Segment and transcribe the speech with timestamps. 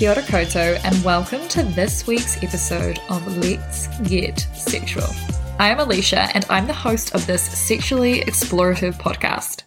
[0.00, 5.06] Kia ora koutou, and welcome to this week's episode of Let's Get Sexual.
[5.58, 9.64] I am Alicia, and I'm the host of this sexually explorative podcast.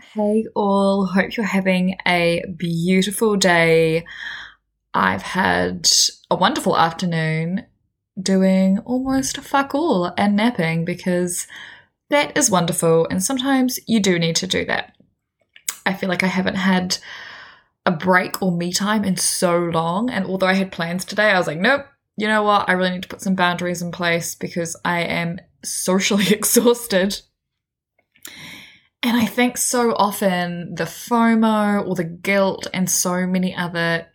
[0.00, 4.04] Hey, all, hope you're having a beautiful day.
[4.94, 5.88] I've had
[6.30, 7.66] a wonderful afternoon
[8.22, 11.48] doing almost fuck all and napping because
[12.10, 14.94] that is wonderful, and sometimes you do need to do that.
[15.84, 16.98] I feel like I haven't had
[17.86, 20.10] a break or me time in so long.
[20.10, 22.68] And although I had plans today, I was like, nope, you know what?
[22.68, 27.20] I really need to put some boundaries in place because I am socially exhausted.
[29.02, 34.06] And I think so often the FOMO or the guilt and so many other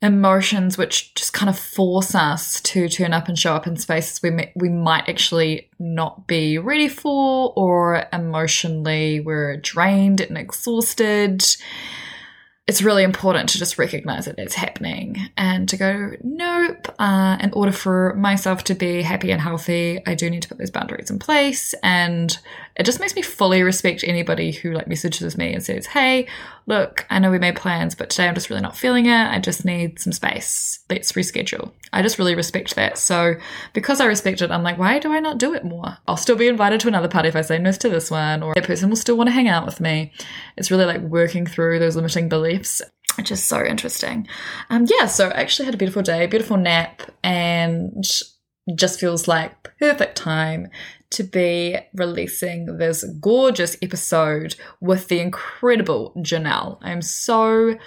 [0.00, 4.22] emotions which just kind of force us to turn up and show up in spaces
[4.22, 11.42] we we might actually not be ready for or emotionally we're drained and exhausted
[12.66, 17.52] it's really important to just recognize that it's happening and to go, nope, uh, in
[17.52, 21.10] order for myself to be happy and healthy, I do need to put those boundaries
[21.10, 21.74] in place.
[21.82, 22.38] And
[22.76, 26.26] it just makes me fully respect anybody who like messages me and says, hey,
[26.66, 29.12] look, I know we made plans, but today I'm just really not feeling it.
[29.12, 30.80] I just need some space.
[30.90, 31.70] Let's reschedule.
[31.92, 32.98] I just really respect that.
[32.98, 33.34] So
[33.74, 35.98] because I respect it, I'm like, why do I not do it more?
[36.08, 38.54] I'll still be invited to another party if I say no to this one, or
[38.54, 40.12] that person will still want to hang out with me.
[40.56, 42.82] It's really like working through those limiting beliefs
[43.16, 44.26] which is so interesting.
[44.70, 48.04] Um, yeah, so I actually had a beautiful day, beautiful nap, and
[48.74, 50.68] just feels like perfect time
[51.10, 56.78] to be releasing this gorgeous episode with the incredible Janelle.
[56.82, 57.78] I'm so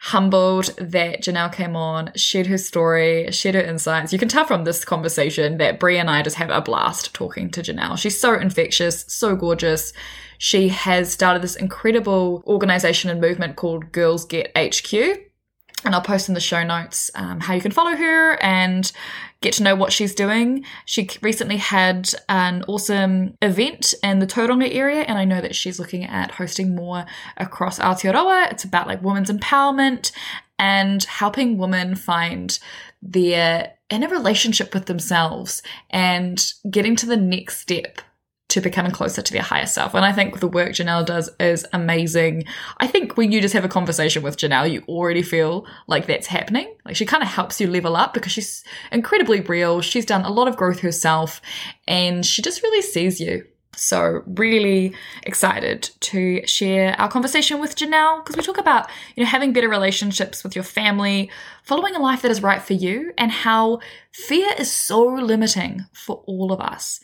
[0.00, 4.12] humbled that Janelle came on, shared her story, shared her insights.
[4.12, 7.50] You can tell from this conversation that Brie and I just have a blast talking
[7.50, 7.98] to Janelle.
[7.98, 9.92] She's so infectious, so gorgeous.
[10.38, 15.28] She has started this incredible organization and movement called Girls Get HQ
[15.84, 18.90] and I'll post in the show notes um, how you can follow her and
[19.40, 20.64] get to know what she's doing.
[20.84, 25.78] She recently had an awesome event in the Tauranga area, and I know that she's
[25.78, 28.50] looking at hosting more across Aotearoa.
[28.50, 30.12] It's about like women's empowerment
[30.58, 32.58] and helping women find
[33.00, 38.00] their inner relationship with themselves and getting to the next step
[38.48, 39.94] to becoming closer to their higher self.
[39.94, 42.44] And I think the work Janelle does is amazing.
[42.78, 46.26] I think when you just have a conversation with Janelle, you already feel like that's
[46.26, 46.74] happening.
[46.84, 49.82] Like she kind of helps you level up because she's incredibly real.
[49.82, 51.42] She's done a lot of growth herself
[51.86, 53.44] and she just really sees you.
[53.76, 59.28] So really excited to share our conversation with Janelle because we talk about, you know,
[59.28, 61.30] having better relationships with your family,
[61.62, 63.78] following a life that is right for you, and how
[64.10, 66.98] fear is so limiting for all of us.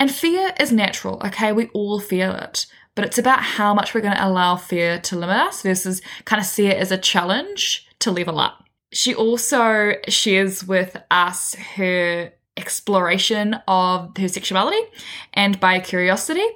[0.00, 1.52] And fear is natural, okay?
[1.52, 2.66] We all feel it.
[2.94, 6.40] But it's about how much we're going to allow fear to limit us versus kind
[6.40, 8.64] of see it as a challenge to level up.
[8.92, 14.80] She also shares with us her exploration of her sexuality
[15.34, 16.46] and bi curiosity,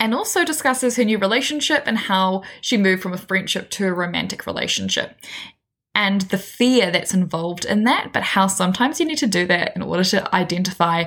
[0.00, 3.92] and also discusses her new relationship and how she moved from a friendship to a
[3.92, 5.16] romantic relationship
[5.98, 9.74] and the fear that's involved in that, but how sometimes you need to do that
[9.74, 11.02] in order to identify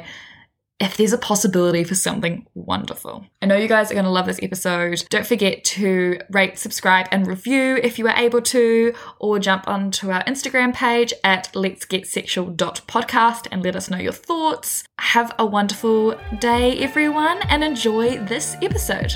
[0.81, 3.23] if there's a possibility for something wonderful.
[3.41, 5.03] I know you guys are going to love this episode.
[5.09, 10.09] Don't forget to rate, subscribe, and review if you are able to, or jump onto
[10.09, 14.83] our Instagram page at let's get sexual.podcast and let us know your thoughts.
[14.99, 19.13] Have a wonderful day, everyone, and enjoy this episode.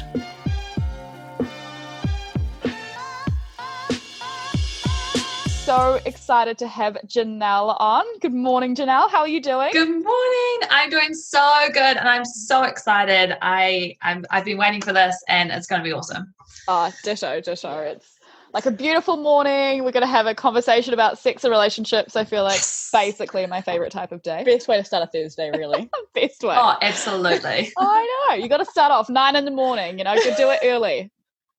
[5.76, 8.06] So excited to have Janelle on.
[8.22, 9.10] Good morning, Janelle.
[9.10, 9.70] How are you doing?
[9.74, 10.70] Good morning.
[10.70, 13.38] I'm doing so good, and I'm so excited.
[13.42, 16.34] I I'm, I've been waiting for this, and it's going to be awesome.
[16.70, 17.80] Ah, oh, ditto, ditto.
[17.80, 18.08] It's
[18.54, 19.84] like a beautiful morning.
[19.84, 22.16] We're going to have a conversation about sex and relationships.
[22.16, 22.62] I feel like
[22.94, 24.46] basically my favorite type of day.
[24.46, 25.90] Best way to start a Thursday, really.
[26.16, 26.56] Best way.
[26.58, 27.74] Oh, absolutely.
[27.78, 28.36] I know.
[28.36, 29.98] You got to start off nine in the morning.
[29.98, 31.12] You know, you do it early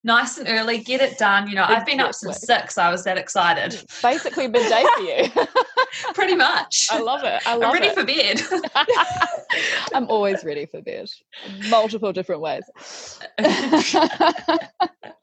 [0.06, 1.48] nice and early, get it done.
[1.48, 2.78] You know, I've been up since six.
[2.78, 3.84] I was that excited.
[4.02, 5.46] Basically midday for you.
[6.14, 6.86] Pretty much.
[6.90, 7.42] I love it.
[7.46, 7.94] I love I'm ready it.
[7.94, 8.40] for bed.
[9.94, 11.10] I'm always ready for bed.
[11.68, 12.62] Multiple different ways.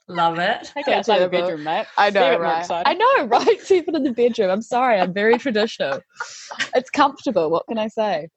[0.08, 0.74] love it.
[0.76, 1.86] I outside the bedroom, mate.
[1.98, 2.70] I know, right?
[2.70, 3.62] I know, right?
[3.62, 4.52] Sleeping in the bedroom.
[4.52, 5.00] I'm sorry.
[5.00, 6.02] I'm very traditional.
[6.76, 7.50] It's comfortable.
[7.50, 8.28] What can I say?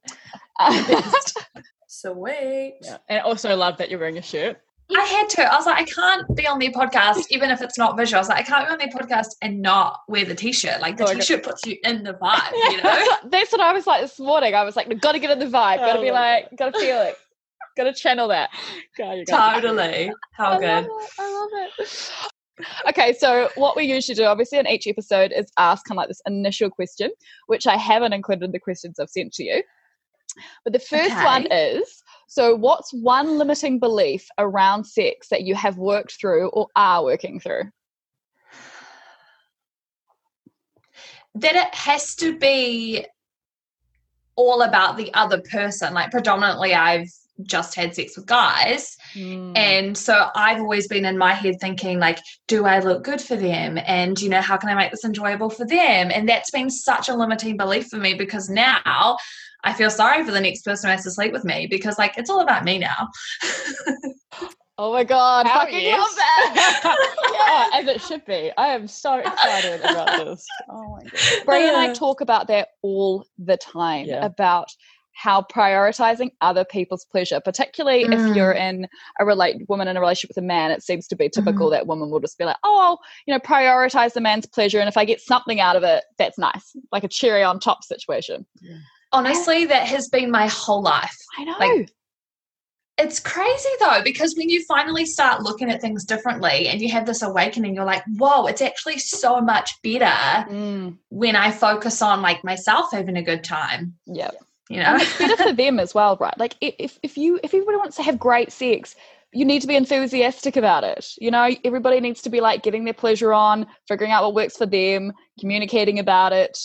[1.89, 2.79] Sweet.
[2.83, 2.99] Yeah.
[3.09, 4.61] And also love that you're wearing a shirt.
[4.95, 5.53] I had to.
[5.53, 8.19] I was like, I can't be on their podcast, even if it's not visual.
[8.19, 10.81] I was like, I can't be on their podcast and not wear the t-shirt.
[10.81, 13.07] Like the oh, t-shirt puts you in the vibe, you know?
[13.29, 14.55] That's what I was like this morning.
[14.55, 16.15] I was like, gotta get in the vibe, gotta be oh.
[16.15, 17.17] like, gotta feel it.
[17.77, 18.51] Gotta channel that.
[18.97, 20.13] God, totally.
[20.33, 20.89] How I good.
[20.89, 22.13] Love I love it.
[22.89, 26.09] okay, so what we usually do, obviously, in each episode is ask kind of like
[26.09, 27.11] this initial question,
[27.49, 29.63] which I haven't included in the questions I've sent to you.
[30.65, 31.25] But the first Okay.
[31.25, 36.69] one is so, what's one limiting belief around sex that you have worked through or
[36.77, 37.71] are working through?
[41.37, 43.05] that it has to be
[44.37, 45.95] all about the other person.
[45.95, 47.09] Like predominantly I've
[47.43, 48.97] just had sex with guys.
[49.15, 49.57] Mm.
[49.57, 52.19] And so I've always been in my head thinking like,
[52.49, 53.79] do I look good for them?
[53.85, 56.11] And you know, how can I make this enjoyable for them?
[56.11, 59.19] And that's been such a limiting belief for me because now
[59.65, 62.17] I feel sorry for the next person who has to sleep with me because like
[62.17, 63.09] it's all about me now.
[64.79, 65.99] Oh my god, How fucking yes.
[65.99, 66.97] love that.
[67.29, 68.53] Oh, as it should be.
[68.59, 70.47] I am so excited about this.
[70.69, 71.47] Oh my god.
[71.47, 74.23] Bray and I talk about that all the time Yeah.
[74.27, 74.69] about
[75.15, 78.37] how prioritizing other people's pleasure, particularly if Mm.
[78.37, 78.87] you're in
[79.19, 81.41] a relate woman in a relationship with a man, it seems to be Mm-hmm.
[81.43, 84.79] typical that women will just be like, oh, I'll, you know, prioritize the man's pleasure,
[84.79, 87.83] and if I get something out of it, that's nice, like a cherry on top
[87.83, 88.45] situation.
[89.17, 91.17] Honestly, that has been my whole life.
[91.39, 91.57] I know.
[91.59, 91.91] Like,
[92.99, 97.07] It's crazy though, because when you finally start looking at things differently and you have
[97.07, 102.23] this awakening, you're like, whoa, it's actually so much better Mm, when I focus on
[102.23, 104.31] like myself having a good time, yeah.
[104.69, 104.95] you know?
[104.95, 106.39] and it's better for them as well, right?
[106.39, 108.95] Like if if you if everybody wants to have great sex,
[109.33, 111.07] you need to be enthusiastic about it.
[111.19, 114.57] You know, everybody needs to be like getting their pleasure on, figuring out what works
[114.57, 116.59] for them, communicating about it.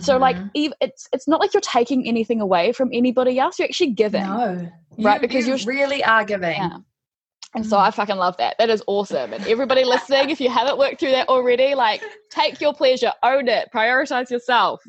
[0.00, 0.72] So like Mhm.
[0.80, 3.58] it's it's not like you're taking anything away from anybody else.
[3.58, 4.22] You're actually giving.
[4.22, 4.68] no.
[4.98, 6.56] Right, You- because you you're- really are giving.
[6.56, 6.78] Yeah.
[7.54, 8.56] And so I fucking love that.
[8.58, 9.32] That is awesome.
[9.32, 13.48] And everybody listening, if you haven't worked through that already, like take your pleasure, own
[13.48, 14.82] it, prioritize yourself.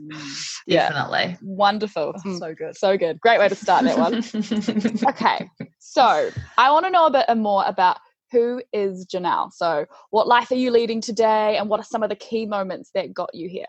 [0.68, 0.90] Yeah.
[0.90, 1.38] Definitely.
[1.42, 2.14] Wonderful.
[2.18, 2.76] Oh, Mm, so good.
[2.76, 3.22] So good.
[3.22, 4.16] Great way to start that one.
[5.08, 5.50] okay
[5.80, 7.98] so i want to know a bit more about
[8.32, 12.10] who is janelle so what life are you leading today and what are some of
[12.10, 13.66] the key moments that got you here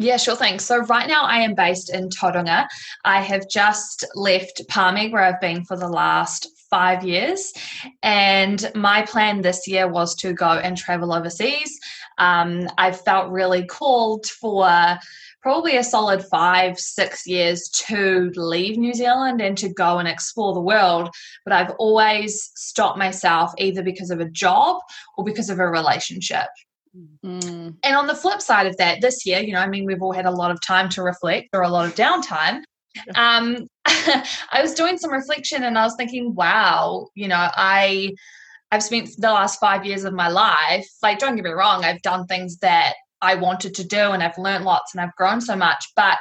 [0.00, 0.60] Yeah, sure thing.
[0.60, 2.66] So right now I am based in Tauranga.
[3.04, 7.52] I have just left Palmy where I've been for the last five years.
[8.02, 11.78] And my plan this year was to go and travel overseas.
[12.16, 14.98] Um, I felt really called for
[15.42, 20.54] probably a solid five, six years to leave New Zealand and to go and explore
[20.54, 21.10] the world.
[21.44, 24.80] But I've always stopped myself either because of a job
[25.18, 26.48] or because of a relationship.
[26.96, 30.02] Mm, And on the flip side of that, this year, you know, I mean, we've
[30.02, 32.62] all had a lot of time to reflect or a lot of downtime.
[33.14, 38.12] Um, I was doing some reflection and I was thinking, wow, you know, I
[38.72, 42.02] I've spent the last five years of my life, like, don't get me wrong, I've
[42.02, 45.56] done things that I wanted to do and I've learned lots and I've grown so
[45.56, 46.18] much, but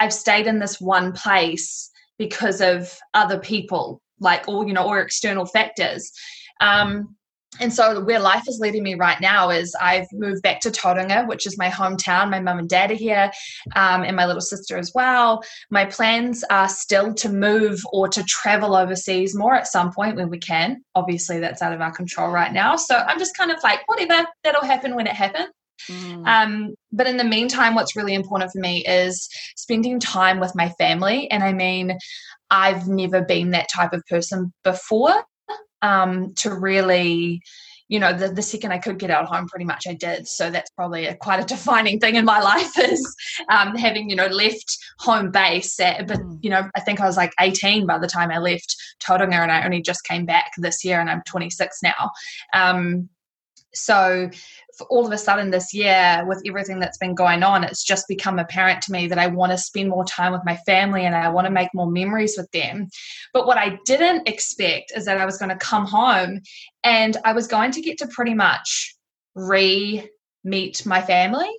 [0.00, 5.00] I've stayed in this one place because of other people, like, or, you know, or
[5.00, 6.12] external factors.
[6.60, 7.16] Um,
[7.60, 11.26] and so where life is leading me right now is I've moved back to Tauranga,
[11.26, 12.30] which is my hometown.
[12.30, 13.30] My mum and dad are here,
[13.76, 15.42] um, and my little sister as well.
[15.70, 20.30] My plans are still to move or to travel overseas more at some point when
[20.30, 20.82] we can.
[20.94, 22.76] Obviously, that's out of our control right now.
[22.76, 25.48] So I'm just kind of like, whatever, that'll happen when it happens.
[25.88, 30.54] mm, Um, but in the meantime, what's really important for me is spending time with
[30.54, 31.30] my family.
[31.30, 31.96] And I mean,
[32.50, 35.24] I've never been that type of person before
[35.84, 37.42] um, to really,
[37.88, 40.26] you know, the, the second I could get out home, pretty much I did.
[40.26, 43.14] So that's probably a, quite a defining thing in my life is
[43.50, 45.78] um, having, you know, left home base.
[45.78, 46.38] At, but, Mm.
[46.42, 48.74] you know, I think I was like 18 by the time I left
[49.06, 52.10] Tauranga and I only just came back this year and I'm 26 now.
[52.54, 53.10] Um,
[53.74, 54.30] so
[54.82, 58.38] all of a sudden this year with everything that's been going on it's just become
[58.38, 61.28] apparent to me that i want to spend more time with my family and i
[61.28, 62.88] want to make more memories with them.
[63.32, 66.40] But what i didn't expect is that i was going to come home
[66.82, 68.96] and i was going to get to pretty much
[69.34, 70.08] re
[70.44, 71.50] meet my family.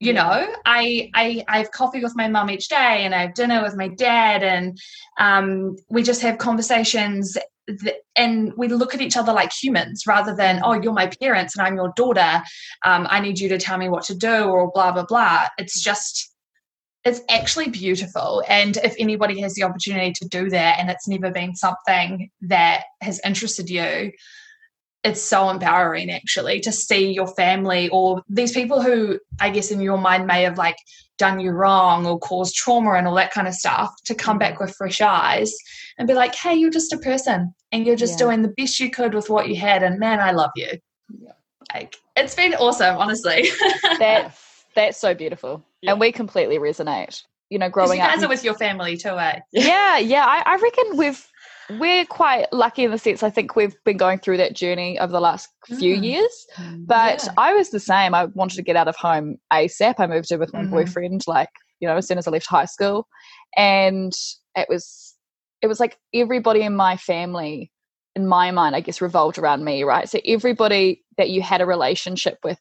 [0.00, 3.34] You know I, I i have coffee with my mum each day and i have
[3.34, 4.78] dinner with my dad and
[5.18, 7.36] um, we just have conversations
[7.78, 11.56] th- and we look at each other like humans rather than oh you're my parents
[11.56, 12.42] and i'm your daughter.
[12.84, 15.46] Um, i need you to tell me what to do or blah blah blah.
[15.58, 16.30] It's just
[17.04, 18.44] it's actually beautiful.
[18.46, 22.84] And if anybody has the opportunity to do that and it's never been something that
[23.00, 24.12] has interested you
[25.02, 29.80] it's so empowering actually to see your family or these people who i guess in
[29.80, 30.76] your mind may have like
[31.18, 34.58] done you wrong or caused trauma and all that kind of stuff to come back
[34.58, 35.54] with fresh eyes
[35.98, 38.26] and be like hey you're just a person and you're just Yeah.
[38.26, 40.68] doing the best you could with what you had and man i love you
[41.20, 41.32] Yeah.
[41.74, 43.48] like it's been awesome honestly
[43.98, 45.92] that's that's so beautiful Yeah.
[45.92, 49.18] and we completely resonate you know, growing you guys up are with your family too
[49.18, 49.40] eh?
[49.52, 51.26] yeah yeah I, I reckon we've
[51.78, 55.12] we're quite lucky in the sense I think we've been going through that journey over
[55.12, 56.04] the last few Mm.
[56.04, 56.46] years.
[56.86, 57.32] But Yeah.
[57.36, 58.14] I was the same.
[58.14, 59.94] I wanted to get out of home ASAP.
[59.98, 60.70] I moved in with my Mhm.
[60.70, 61.50] boyfriend, like,
[61.80, 63.06] you know, as soon as I left high school.
[63.56, 64.12] And
[64.56, 65.14] it was
[65.62, 67.70] it was like everybody in my family,
[68.16, 70.08] in my mind, I guess, revolved around me, right?
[70.08, 72.58] So everybody that you had a relationship with,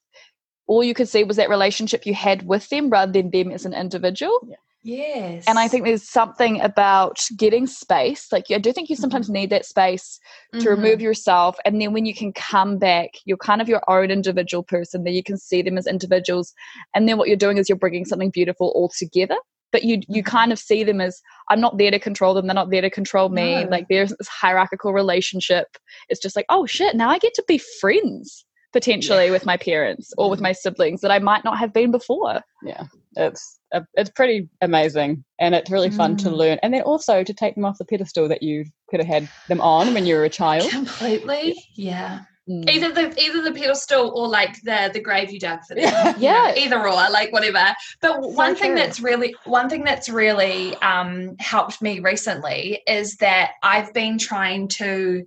[0.67, 3.65] all you could see was that relationship you had with them rather than them as
[3.65, 4.37] an individual.
[4.83, 5.45] Yes.
[5.48, 8.31] And I think there's something about getting space.
[8.31, 10.19] Like I do think you sometimes need that space
[10.53, 10.65] to Mhm.
[10.69, 14.63] remove yourself and then when you can come back you're kind of your own individual
[14.63, 16.53] person that you can see them as individuals
[16.95, 19.38] and then what you're doing is you're bringing something beautiful all together
[19.71, 20.25] but you you Mhm.
[20.25, 21.21] kind of see them as
[21.51, 23.69] i'm not there to control them they're not there to control me No.
[23.69, 25.67] like there's this hierarchical relationship
[26.09, 28.43] it's just like oh shit now i get to be friends
[28.74, 30.43] potentially with my parents or with Mhm.
[30.43, 32.86] my siblings that i might not have been before Yeah,
[33.17, 33.58] it's
[33.93, 36.35] it's pretty amazing, and it's really fun to Mm.
[36.38, 39.29] learn, and then also to take them off the pedestal that you could have had
[39.47, 40.69] them on when you were a child.
[40.71, 41.55] completely.
[41.75, 42.21] Yeah.
[42.49, 42.67] Mm.
[42.67, 46.15] Either the either the pedestal or like the the grave you dug for them.
[46.17, 46.53] Yeah.
[46.55, 47.75] Either or, like whatever.
[48.01, 48.79] But one thing true.
[48.79, 54.67] that's really one thing that's really um, helped me recently is that I've been trying
[54.69, 55.25] to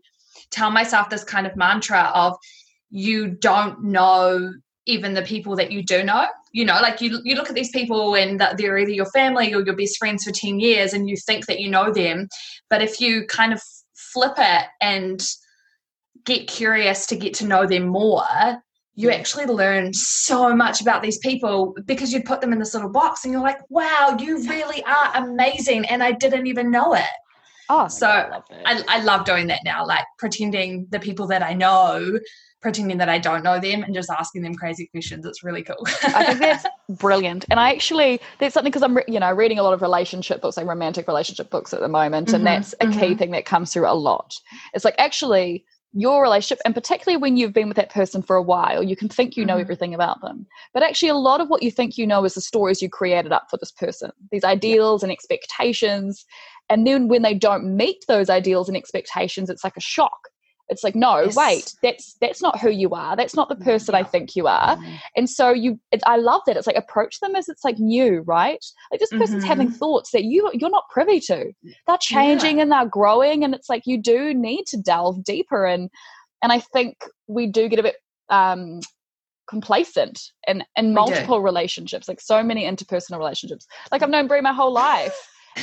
[0.51, 2.37] tell myself this kind of mantra of
[2.91, 4.53] you don't know
[4.87, 7.71] even the people that you do know you know like you you look at these
[7.71, 11.09] people and that they're either your family or your best friends for 10 years and
[11.09, 12.29] you think that you know them
[12.69, 13.61] but if you kind of
[13.95, 15.27] flip it and
[16.25, 18.23] get curious to get to know them more
[18.95, 22.91] you actually learn so much about these people because you put them in this little
[22.91, 27.05] box and you're like wow you really are amazing and i didn't even know it
[27.69, 28.45] oh so I love.
[28.67, 32.19] I, I love doing that now, like pretending the people that I know,
[32.63, 35.27] pretending that I don't know them, and just asking them crazy questions.
[35.27, 35.85] It's really cool.
[36.15, 37.45] I think that's brilliant.
[37.51, 40.41] And I actually, that's something because I'm, re- you know, reading a lot of relationship
[40.41, 42.29] books, like romantic relationship books at the moment.
[42.29, 43.19] Mhm, And that's a key mhm.
[43.19, 44.35] thing that comes through a lot.
[44.75, 45.65] It's like actually
[45.95, 49.11] your relationship, and particularly when you've been with that person for a while, you can
[49.11, 49.61] think you know Mhm.
[49.61, 50.47] everything about them.
[50.73, 53.31] But actually, a lot of what you think you know is the stories you created
[53.33, 56.25] up for this person, these ideals and expectations.
[56.71, 60.29] And then when they don't meet those ideals and expectations, it's like a shock.
[60.73, 61.37] It's like, no, Yes.
[61.37, 63.15] wait, that's that's not who you are.
[63.17, 64.77] That's not the person I think you are.
[64.77, 64.99] Mm.
[65.17, 66.57] and so you it, i love that.
[66.57, 68.65] It's like approach them as it's like new right?
[68.91, 71.53] Like this person's having thoughts that you you're not privy to.
[71.87, 75.91] They're changing and they're growing and it's like you do need to delve deeper and
[76.43, 76.97] and i think
[77.29, 77.97] we do get a bit
[78.31, 78.81] um
[79.49, 83.67] complacent in in multiple relationships like so many interpersonal relationships.
[83.91, 85.15] Like i've known brie my whole life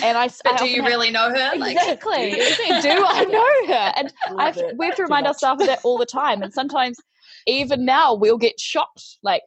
[0.03, 1.51] and I, but do often you have- really know her?
[1.57, 2.31] Like, exactly
[2.81, 5.97] do i know her and I have, we have to remind ourselves of that all
[5.97, 6.41] the time.
[6.41, 6.97] And sometimes,
[7.47, 9.17] even now, we'll get shocked.
[9.23, 9.41] Like,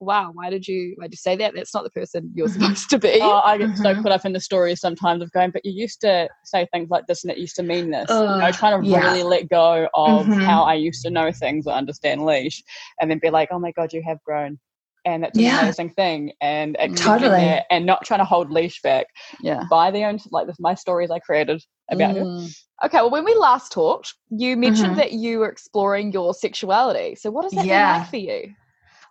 [0.00, 1.54] wow, why did you why did you say that?
[1.54, 2.52] That's not the person you're Mhm.
[2.52, 3.18] supposed to be.
[3.22, 6.00] Oh, I get so caught up in the stories sometimes of going, but you used
[6.02, 8.08] to say things like this and it used to mean this.
[8.10, 8.98] you know, trying to yeah.
[9.10, 10.46] really let go of Mhm.
[10.46, 12.62] how I used to know things or understand Lish
[13.00, 14.58] and then be like, oh my God, you have grown.
[15.04, 15.60] And that's an Yeah.
[15.62, 16.32] amazing thing.
[16.40, 17.62] And Totally.
[17.70, 19.06] and not trying to hold Lish back
[19.40, 19.64] yeah.
[19.70, 22.14] by the own, like this, my stories I created about.
[22.14, 22.54] Mm.
[22.84, 24.96] Okay, well, when we last talked, you mentioned Mhm.
[24.96, 27.16] that you were exploring your sexuality.
[27.16, 27.92] So, what has that Yeah.
[27.92, 28.54] been like for you?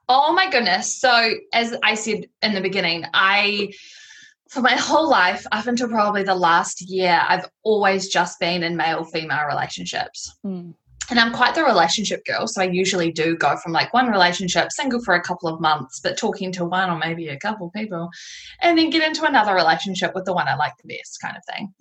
[0.09, 0.95] Oh my goodness.
[1.01, 3.73] So, as I said in the beginning, I,
[4.49, 8.77] for my whole life, up until probably the last year, I've always just been in
[8.77, 10.33] male female relationships.
[10.45, 10.75] Mm.
[11.09, 12.47] And I'm quite the relationship girl.
[12.47, 15.99] So, I usually do go from like one relationship, single for a couple of months,
[15.99, 18.09] but talking to one or maybe a couple people,
[18.61, 21.43] and then get into another relationship with the one I like the best, kind of
[21.53, 21.73] thing.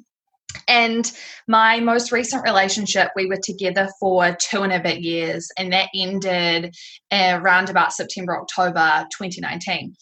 [0.68, 1.10] And
[1.48, 5.90] my most recent relationship, we were together for two and a bit years, and that
[5.94, 6.74] ended
[7.10, 9.94] uh, around about September, October 2019.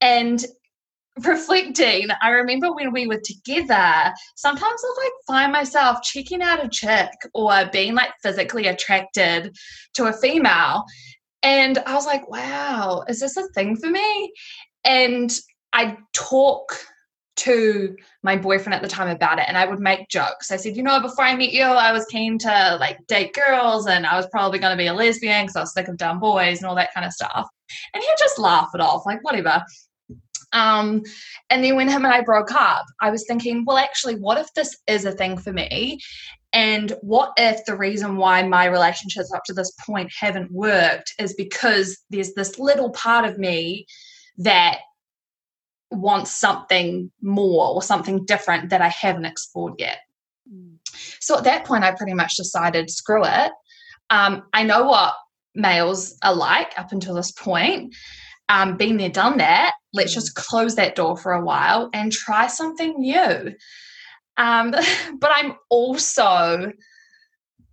[0.00, 0.44] And
[1.18, 6.68] reflecting, I remember when we were together, sometimes I'll like find myself checking out a
[6.68, 9.56] chick or being like physically attracted
[9.94, 10.84] to a female.
[11.42, 14.32] And I was like, wow, is this a thing for me?
[14.84, 15.32] And
[15.72, 16.76] I'd talk
[17.36, 20.50] to my boyfriend at the time about it and I would make jokes.
[20.50, 23.86] I said, you know, before I met you, I was keen to like date girls
[23.86, 26.18] and I was probably going to be a lesbian because I was sick of dumb
[26.18, 27.46] boys and all that kind of stuff.
[27.92, 29.62] And he'd just laugh it off, like, whatever.
[30.52, 31.02] Um,
[31.50, 34.52] and then when him and I broke up, I was thinking, well, actually, what if
[34.54, 35.98] this is a thing for me?
[36.52, 41.34] And what if the reason why my relationships up to this point haven't worked is
[41.34, 43.86] because there's this little part of me
[44.38, 44.78] that
[45.90, 49.98] wants something more or something different that I haven't explored yet.
[51.20, 53.52] So at that point, I pretty much decided, screw it.
[54.10, 55.14] Um, I know what
[55.54, 57.94] males are like up until this point.
[58.48, 59.72] Um, been there, done that.
[59.92, 63.54] Let's just close that door for a while and try something new.
[64.36, 64.70] Um,
[65.18, 66.72] but I'm also,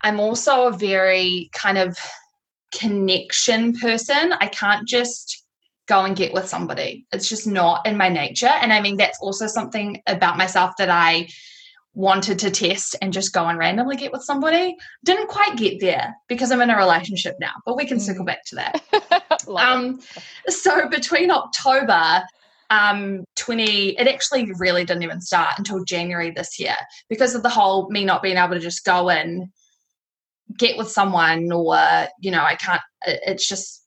[0.02, 1.98] I'm also a very kind of
[2.74, 4.34] connection person.
[4.40, 5.44] I can't just
[5.88, 7.06] go and get with somebody.
[7.12, 8.48] It's just not in my nature.
[8.48, 11.28] And I mean, that's also something about myself that I
[11.96, 14.76] wanted to test and just go and randomly get with somebody.
[15.04, 18.02] Didn't quite get there because I'm in a relationship now, but we can mm.
[18.02, 19.46] circle back to that.
[19.56, 20.00] um,
[20.48, 22.24] so between October
[22.70, 26.76] um 20 it actually really didn't even start until January this year
[27.10, 29.50] because of the whole me not being able to just go and
[30.58, 31.78] get with someone or
[32.20, 33.84] you know I can't it's just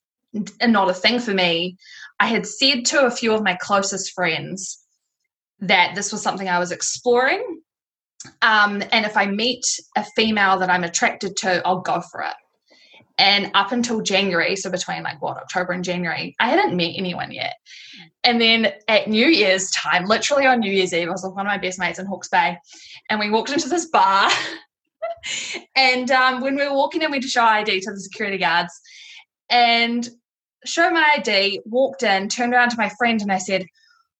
[0.62, 1.78] not a thing for me.
[2.20, 4.78] I had said to a few of my closest friends
[5.60, 7.62] that this was something I was exploring
[8.42, 9.64] um, and if I meet
[9.96, 12.34] a female that I'm attracted to, I'll go for it.
[13.18, 17.32] And up until January, so between like what, October and January, I hadn't met anyone
[17.32, 17.54] yet.
[18.24, 21.46] And then at New Year's time, literally on New Year's Eve, I was with one
[21.46, 22.58] of my best mates in Hawke's Bay,
[23.08, 24.30] and we walked into this bar.
[25.76, 28.38] and um, when we were walking in, we had to show ID to the security
[28.38, 28.72] guards.
[29.48, 30.06] And
[30.66, 33.64] show my ID, walked in, turned around to my friend, and I said,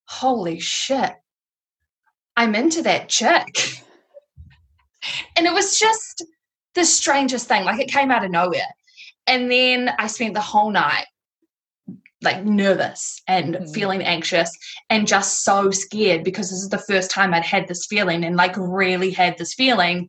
[0.08, 1.12] Holy shit,
[2.36, 3.82] I'm into that chick.
[5.37, 6.25] And it was just
[6.75, 7.65] the strangest thing.
[7.65, 8.69] Like it came out of nowhere.
[9.26, 11.07] And then I spent the whole night
[12.23, 13.75] like nervous and mm.
[13.75, 14.50] feeling anxious
[14.88, 18.37] and just so scared because this is the first time I'd had this feeling and
[18.37, 20.09] like really had this feeling.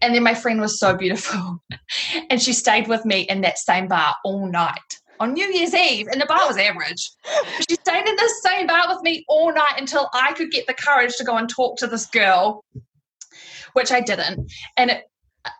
[0.00, 1.62] And then my friend was so beautiful
[2.30, 6.06] and she stayed with me in that same bar all night on New Year's Eve,
[6.12, 7.10] and the bar was average.
[7.68, 10.74] She stayed in this same bar with me all night until I could get the
[10.74, 12.64] courage to go and talk to this girl
[13.72, 14.50] which I didn't.
[14.76, 15.04] And it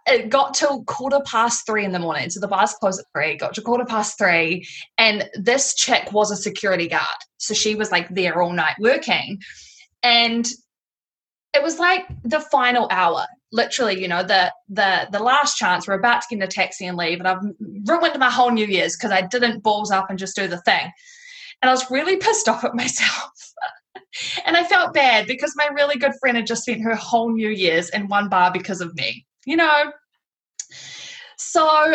[0.07, 2.31] it got till quarter past three in the morning.
[2.31, 4.67] So the bars closed at three, got to quarter past three.
[4.99, 7.07] And this chick was a security guard.
[7.39, 9.41] So she was like there all night working.
[10.03, 10.47] And
[11.55, 13.27] it was like the final hour.
[13.51, 15.89] Literally, you know, the the the last chance.
[15.89, 17.19] We're about to get in a taxi and leave.
[17.19, 17.43] And I've
[17.87, 20.91] ruined my whole New Year's because I didn't balls up and just do the thing.
[21.63, 23.48] And I was really pissed off at myself.
[24.45, 27.51] And I felt bad because my really good friend had just spent her whole New
[27.51, 29.93] Year's in one bar because of me, you know.
[31.39, 31.95] So,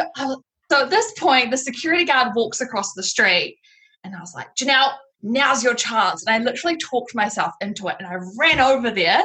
[0.71, 3.57] so at this point, the security guard walks across the street,
[4.03, 6.25] and I was like, Janelle, now's your chance.
[6.25, 9.21] And I literally talked myself into it, and I ran over there,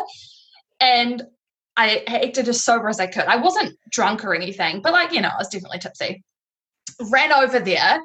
[0.81, 1.23] and
[1.77, 3.25] I acted as sober as I could.
[3.25, 6.23] I wasn't drunk or anything, but like you know, I was definitely tipsy.
[7.11, 8.01] Ran over there,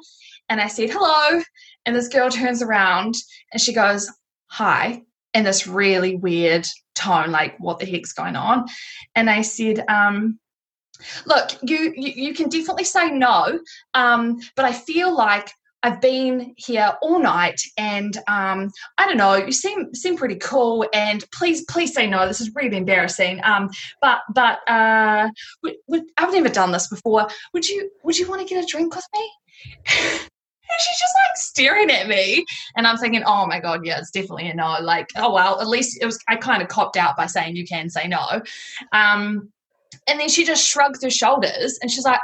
[0.48, 1.42] and I said hello,
[1.86, 3.14] and this girl turns around
[3.52, 4.10] and she goes,
[4.54, 5.02] hi
[5.34, 6.64] in this really weird
[6.94, 8.66] tone, like what the heck's going on?
[9.16, 10.38] And I said, um,
[11.26, 13.58] look, you, you, you can definitely say no,
[13.94, 15.50] um, but I feel like
[15.82, 19.34] I've been here all night, and um, I don't know.
[19.34, 22.26] You seem seem pretty cool, and please please say no.
[22.26, 23.40] This is really embarrassing.
[23.44, 23.68] Um,
[24.00, 25.28] but but uh,
[26.16, 27.28] I've never done this before.
[27.52, 30.20] Would you would you want to get a drink with me?
[30.70, 32.44] And she's just like staring at me.
[32.76, 34.78] And I'm thinking, oh my God, yeah, it's definitely a no.
[34.80, 37.66] Like, oh well, at least it was I kind of copped out by saying you
[37.66, 38.42] can say no.
[38.92, 39.52] Um,
[40.06, 42.20] and then she just shrugs her shoulders and she's like,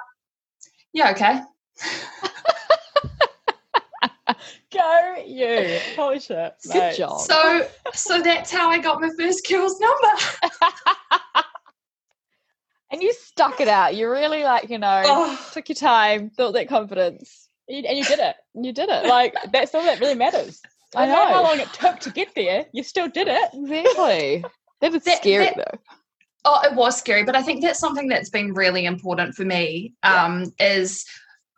[0.92, 1.40] Yeah, okay.
[4.72, 5.78] Go you.
[5.96, 6.54] Holy shit.
[6.66, 6.72] Mate.
[6.72, 7.20] Good job.
[7.20, 10.22] So so that's how I got my first girl's number.
[12.90, 13.96] and you stuck it out.
[13.96, 15.50] You really like, you know, oh.
[15.52, 18.36] took your time, built that confidence and you did it.
[18.54, 19.06] You did it.
[19.06, 20.60] Like that's all that really matters.
[20.96, 22.66] I know how long it took to get there.
[22.72, 23.50] You still did it.
[23.52, 24.44] Exactly.
[24.80, 25.78] That was that, scary that, though.
[26.46, 29.92] Oh, it was scary, but I think that's something that's been really important for me.
[30.02, 30.72] Um, yeah.
[30.72, 31.04] is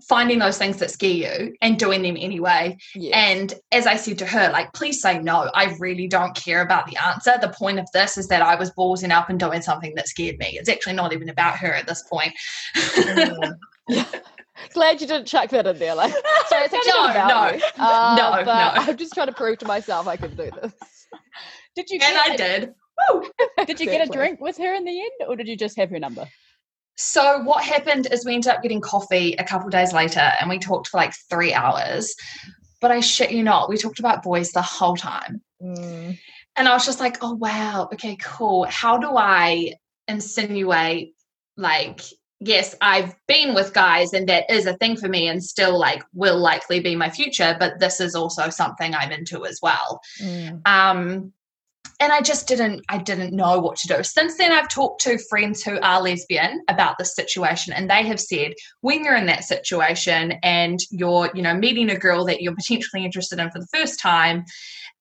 [0.08, 2.76] finding those things that scare you and doing them anyway.
[2.94, 3.12] Yes.
[3.14, 5.50] And as I said to her, like, please say no.
[5.54, 7.34] I really don't care about the answer.
[7.40, 10.38] The point of this is that I was ballsing up and doing something that scared
[10.38, 10.58] me.
[10.58, 12.32] It's actually not even about her at this point.
[12.76, 13.56] Mm.
[13.88, 14.04] yeah.
[14.72, 15.94] Glad you didn't chuck that in there.
[15.94, 16.12] Like,
[16.48, 17.62] sorry, it's no, about no, me.
[17.78, 18.52] Uh, no, no.
[18.52, 20.72] I'm just trying to prove to myself I can do this.
[21.76, 21.98] Did you?
[22.02, 22.74] And I did.
[23.66, 25.88] did you get a drink with her in the end, or did you just have
[25.88, 26.28] her number?
[26.96, 30.58] So what happened is we ended up getting coffee a couple days later, and we
[30.58, 32.14] talked for like three hours.
[32.82, 35.40] But I shit you not, we talked about boys the whole time.
[35.62, 36.18] Mm.
[36.56, 38.64] And I was just like, oh wow, okay, cool.
[38.64, 39.74] How do I
[40.08, 41.14] insinuate
[41.56, 42.02] like
[42.46, 46.02] yes, I've been with guys and that is a thing for me and still like
[46.12, 50.00] will likely be my future, but this is also something I'm into as well.
[50.20, 50.66] Mm.
[50.66, 51.32] Um,
[52.00, 54.02] and I just didn't I didn't know what to do.
[54.02, 58.18] Since then I've talked to friends who are lesbian about this situation and they have
[58.18, 62.56] said when you're in that situation and you're, you know, meeting a girl that you're
[62.56, 64.44] potentially interested in for the first time,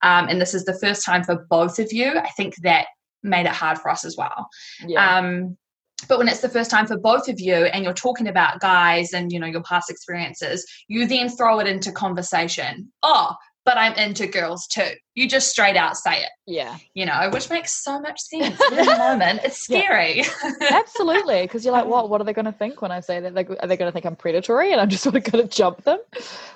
[0.04, 2.86] um, and this is the first time for both of you, I think that
[3.24, 4.48] made it hard for us as well.
[4.86, 5.18] Yeah.
[5.18, 5.58] Um,
[6.08, 9.14] but when it's the first time for both of you and you're talking about guys
[9.14, 13.36] and you know your past experiences you then throw it into conversation oh
[13.66, 16.78] but i'm into girls too you just straight out say it yeah.
[16.94, 19.80] you know which makes so much sense in the moment it's Yeah.
[19.80, 20.24] scary
[20.72, 22.10] Absolutely, because you're like, what?
[22.10, 23.34] What are they going to think when I say that?
[23.34, 25.56] Like, are they going to think I'm predatory and I'm just sort of going to
[25.56, 26.00] jump them?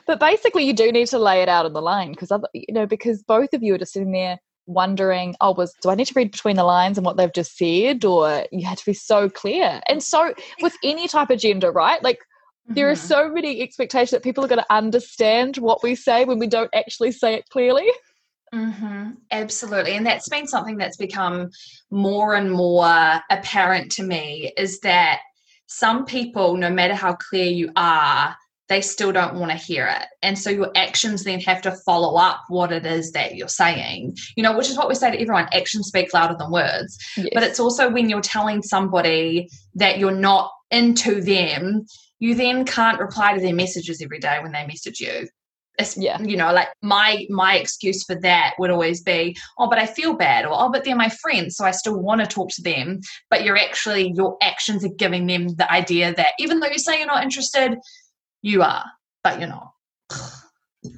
[0.05, 2.73] But basically, you do need to lay it out on the line because other, you
[2.73, 6.05] know, because both of you are just sitting there wondering, oh, was do I need
[6.07, 8.93] to read between the lines and what they've just said, or you had to be
[8.93, 9.81] so clear.
[9.87, 12.01] And so, with any type of gender, right?
[12.03, 12.19] Like,
[12.69, 12.97] there are Mhm.
[12.97, 16.73] so many expectations that people are going to understand what we say when we don't
[16.73, 17.87] actually say it clearly.
[18.53, 19.93] hmm Absolutely.
[19.97, 21.49] And that's been something that's become
[21.91, 25.21] more and more apparent to me is that
[25.67, 28.35] some people, no matter how clear you are,
[28.67, 30.07] they still don't want to hear it.
[30.23, 34.17] And so your actions then have to follow up what it is that you're saying,
[34.35, 36.97] you know, which is what we say to everyone actions speak louder than words.
[37.33, 41.85] But it's also when you're telling somebody that you're not into them,
[42.19, 45.27] you then can't reply to their messages every day when they message you.
[45.77, 46.19] It's, Yeah.
[46.21, 50.13] you know, like my my excuse for that would always be, oh, but I feel
[50.13, 53.01] bad, or oh, but they're my friends, so I still want to talk to them.
[53.29, 56.97] But you're actually your actions are giving them the idea that even though you say
[56.97, 57.77] you're not interested,
[58.45, 58.85] you are,
[59.23, 59.71] but you're not.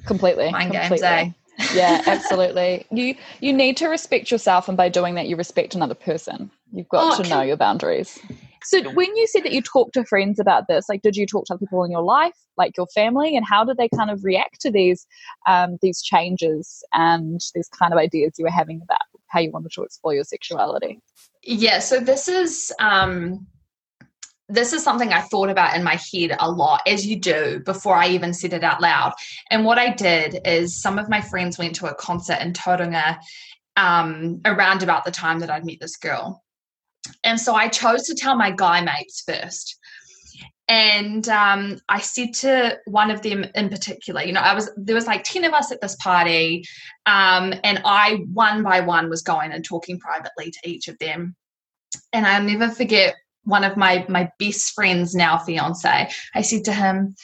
[0.06, 0.50] completely.
[0.52, 1.30] Mind games, eh?
[1.74, 2.86] yeah absolutely.
[2.90, 6.50] You you need to respect yourself and by doing that you respect another person.
[6.72, 8.18] You've got Oh, to can- know your boundaries.
[8.64, 11.46] So when you said that you talked to friends about this like did you talk
[11.46, 14.22] to other people in your life like your family and how did they kind of
[14.24, 15.06] react to these
[15.46, 19.72] um, these changes and these kind of ideas you were having about how you wanted
[19.72, 21.00] to explore your sexuality?
[21.44, 23.46] Yeah, so this is um
[24.48, 27.94] this is something I thought about in my head a lot, as you do, before
[27.94, 29.12] I even said it out loud.
[29.50, 33.18] And what I did is some of my friends went to a concert in Tauranga
[33.76, 36.42] um, around about the time that I'd met this girl.
[37.24, 39.78] And so I chose to tell my guy mates first.
[40.66, 44.94] And um, I said to one of them in particular, you know, I was there
[44.94, 46.64] was like 10 of us at this party,
[47.06, 51.36] um, and I one by one was going and talking privately to each of them
[52.12, 53.14] and I'll never forget
[53.48, 56.10] one of my my best friends now fiance.
[56.34, 57.16] I said to him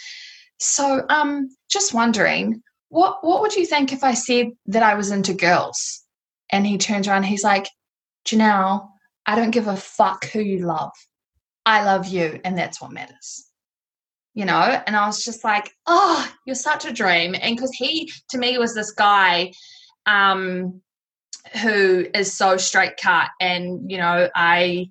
[0.58, 5.10] so um just wondering what what would you think if i said that i was
[5.10, 6.02] into girls?
[6.50, 7.68] And he turns around he's like
[8.26, 8.88] janelle
[9.26, 10.92] i don't give a fuck who you love.
[11.66, 13.46] I love you and that's what matters.
[14.34, 14.82] You know?
[14.86, 17.34] And i was just like oh you're such a dream.
[17.40, 19.52] And because he to me was this guy
[20.06, 20.80] um
[21.62, 23.28] who is so straight cut.
[23.40, 24.88] And you know i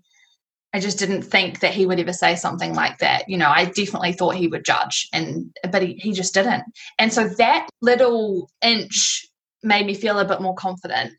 [0.73, 3.27] i just didn't think that he would ever say something like that.
[3.29, 6.63] You know i definitely thought he would judge and but he, he just didn't.
[6.99, 9.25] And so that little inch
[9.61, 11.13] made me feel a bit more confident.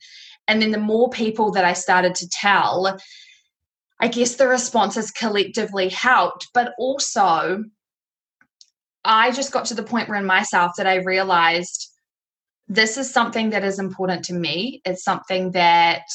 [0.47, 2.99] And then the more people that i started to tell
[4.01, 7.65] i guess the responses collectively helped but also
[9.05, 11.91] i just got to the point where in myself that i realized
[12.69, 14.81] this is something that is important to me.
[14.85, 16.07] It's something that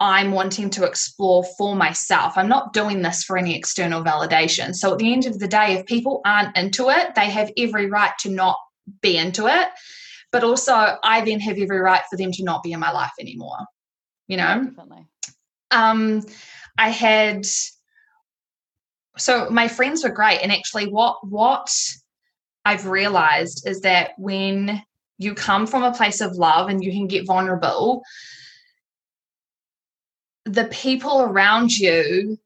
[0.00, 2.34] I'm wanting to explore for myself.
[2.36, 4.74] I'm not doing this for any external validation.
[4.74, 7.86] So at the end of the day, if people aren't into it, they have every
[7.86, 8.56] right to not
[9.00, 9.68] be into it.
[10.30, 13.12] But also, I then have every right for them to not be in my life
[13.18, 13.58] anymore.
[14.28, 14.64] You know?
[14.64, 15.06] definitely
[15.70, 16.22] um
[16.78, 17.46] i had
[19.16, 21.70] so my friends were great and actually what what
[22.64, 24.82] i've realized is that when
[25.18, 28.02] you come from a place of love and you can get vulnerable
[30.48, 32.38] the people around you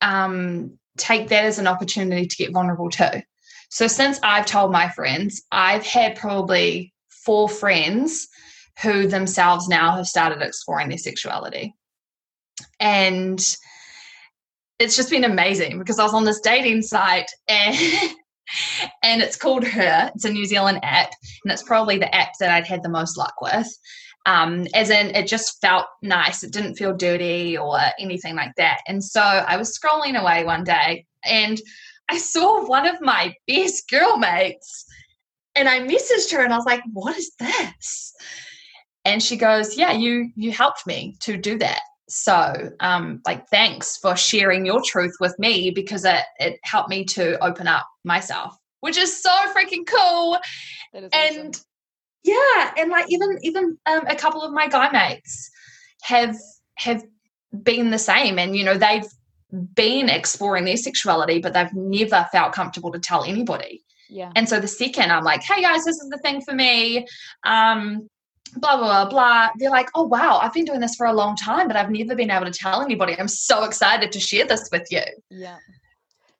[0.00, 3.22] um take that as an opportunity to get vulnerable too
[3.70, 8.28] so since i've told my friends i've had probably four friends
[8.82, 11.74] who themselves now have started exploring their sexuality
[12.80, 13.56] and
[14.78, 17.76] it's just been amazing because I was on this dating site and
[19.02, 20.10] and it's called Her.
[20.14, 21.12] It's a New Zealand app,
[21.44, 23.66] and it's probably the app that I'd had the most luck with.
[24.28, 26.42] Um, as in, it just felt nice.
[26.42, 28.80] It didn't feel dirty or anything like that.
[28.86, 31.58] And so I was scrolling away one day, and
[32.10, 34.84] I saw one of my best girl mates,
[35.56, 38.12] and I messaged her, and I was like, "What is this?"
[39.06, 43.98] And she goes, "Yeah, you you helped me to do that." so um like thanks
[43.98, 48.56] for sharing your truth with me because it it helped me to open up myself
[48.80, 50.38] which is so freaking cool
[50.94, 51.50] and awesome.
[52.28, 55.50] Yeah and like even even um, a couple of my guy mates
[56.02, 56.36] have
[56.76, 57.02] have
[57.62, 59.06] been the same and you know they've
[59.74, 63.82] been exploring their sexuality but they've never felt comfortable to tell anybody.
[64.10, 64.30] Yeah.
[64.36, 67.06] And so the second I'm like, hey guys, this is the thing for me.
[67.44, 68.08] Um,
[68.56, 69.48] blah blah blah blah.
[69.58, 72.14] They're like oh wow i've been doing this for a long time but i've never
[72.14, 73.18] been able to tell anybody.
[73.18, 75.02] I'm so excited to share this with you.
[75.30, 75.56] Yeah.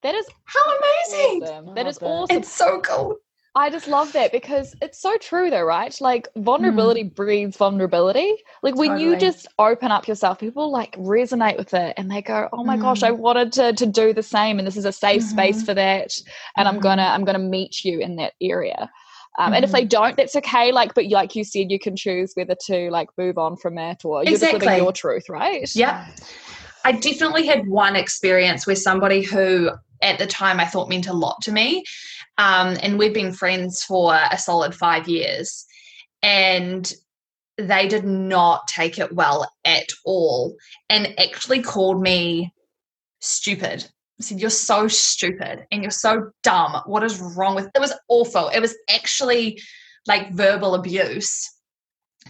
[0.02, 1.42] That is how amazing!
[1.42, 1.74] Awesome.
[1.74, 2.36] that is awesome.
[2.36, 3.16] It's so cool
[3.58, 5.94] I just love that because it's so true though, right?
[6.00, 7.14] Like vulnerability mm.
[7.14, 8.36] breeds vulnerability.
[8.62, 9.10] Like when totally.
[9.10, 12.76] you just open up yourself, people like resonate with it and they go, Oh my
[12.76, 12.82] mm.
[12.82, 13.18] gosh, I mm.
[13.18, 15.30] wanted to to do the same and this is a safe mm-hmm.
[15.30, 16.16] space for that.
[16.56, 16.76] And mm-hmm.
[16.76, 18.88] I'm gonna I'm gonna meet you in that area.
[19.40, 19.52] Um.
[19.52, 19.88] And if they mm-hmm.
[19.88, 20.70] don't, that's okay.
[20.70, 24.04] Like, but like you said, you can choose whether to like move on from it
[24.04, 24.60] or you're exactly.
[24.60, 25.68] just living your truth, right?
[25.74, 26.06] Yeah.
[26.84, 29.70] I definitely had one experience where somebody who
[30.02, 31.84] at the time I thought meant a lot to me
[32.38, 35.66] um, and we've been friends for a solid five years.
[36.22, 36.90] And
[37.58, 40.56] they did not take it well at all
[40.88, 42.52] and actually called me
[43.20, 43.84] stupid.
[44.20, 46.80] I said, You're so stupid and you're so dumb.
[46.86, 47.80] What is wrong with it?
[47.80, 48.48] was awful.
[48.48, 49.60] It was actually
[50.06, 51.48] like verbal abuse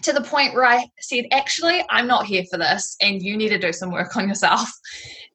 [0.03, 3.51] to the point where I said, Actually, I'm not here for this and you need
[3.51, 4.71] to do some work on yourself.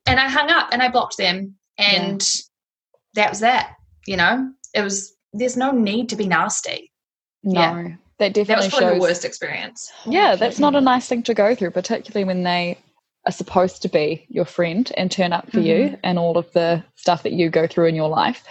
[0.07, 1.55] And I hung up and I blocked them.
[1.77, 2.41] And yeah.
[3.23, 3.75] that was that,
[4.07, 4.51] you know?
[4.73, 6.91] It was there's no need to be nasty.
[7.43, 7.59] No.
[7.59, 7.95] Yeah.
[8.19, 9.91] That definitely that was probably shows, the worst experience.
[10.05, 12.77] Yeah, that's not a nice thing to go through, particularly when they
[13.25, 15.91] are supposed to be your friend and turn up for mm-hmm.
[15.93, 18.43] you and all of the stuff that you go through in your life.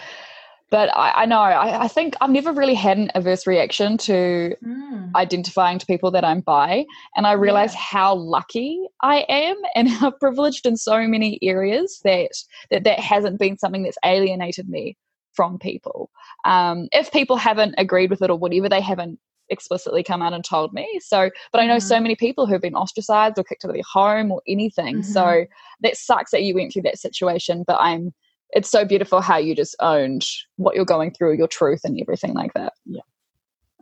[0.69, 4.55] But I, I know, I, I, think I've never really had an adverse reaction to
[4.65, 5.15] mm.
[5.15, 6.85] identifying to people that I'm bi.
[7.15, 7.79] And I realize yeah.
[7.79, 12.31] how lucky I am and how privileged in so many areas that,
[12.71, 14.97] that that hasn't been something that's alienated me
[15.33, 16.09] from people.
[16.45, 19.19] Um, if people haven't agreed with it or whatever, they haven't
[19.49, 20.87] explicitly come out and told me.
[21.01, 21.87] So, but I know mm-hmm.
[21.87, 24.97] so many people who've been ostracized or kicked out of their home or anything.
[24.97, 25.11] Mm-hmm.
[25.11, 25.45] So
[25.81, 27.63] that sucks that you went through that situation.
[27.65, 28.13] But I'm,
[28.51, 30.25] it's so beautiful how you just owned
[30.57, 32.73] what you're going through, your truth, and everything like that.
[32.85, 33.01] Yeah.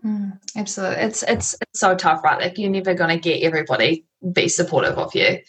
[0.03, 1.03] Mm, absolutely.
[1.03, 2.39] It's, it's it's so tough, right?
[2.39, 5.39] Like you're never gonna get everybody be supportive of you.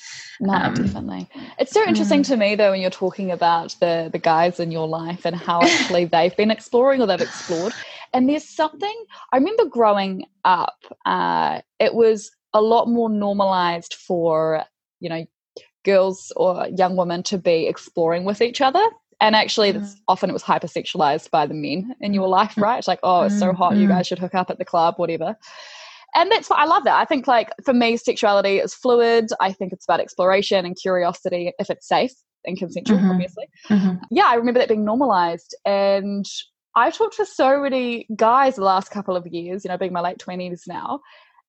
[0.41, 1.29] No, um, definitely.
[1.59, 2.27] It's so interesting mm.
[2.29, 5.63] to me though when you're talking about the the guys in your life and how
[5.63, 7.73] actually they've been exploring or they've explored.
[8.13, 14.65] And there's something I remember growing up, uh, it was a lot more normalized for,
[15.01, 15.25] you know,
[15.85, 18.85] girls or young women to be exploring with each other
[19.23, 19.95] and actually mm.
[20.09, 23.53] often it was hypersexualized by the men in your life right like oh it's so
[23.53, 23.97] hot you mm-hmm.
[23.97, 25.37] guys should hook up at the club whatever
[26.15, 26.97] and that's what I love that.
[26.97, 29.31] I think like for me, sexuality is fluid.
[29.41, 32.13] I think it's about exploration and curiosity if it's safe
[32.45, 33.11] and consensual, mm-hmm.
[33.11, 33.49] obviously.
[33.69, 33.97] Mm-hmm.
[34.11, 35.57] Yeah, I remember that being normalized.
[35.65, 36.27] And
[36.77, 40.01] I've talked to so many guys the last couple of years, you know, being my
[40.01, 41.01] late twenties now,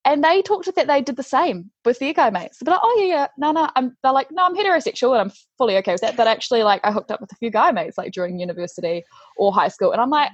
[0.06, 2.58] and they talked to that they did the same with their guy mates.
[2.60, 3.70] They're like, oh yeah, yeah, no, no.
[3.76, 6.18] I'm, they're like, no, I'm heterosexual and I'm fully okay with that.
[6.18, 9.04] But actually, like, I hooked up with a few guy mates like during university
[9.38, 10.30] or high school, and I'm like,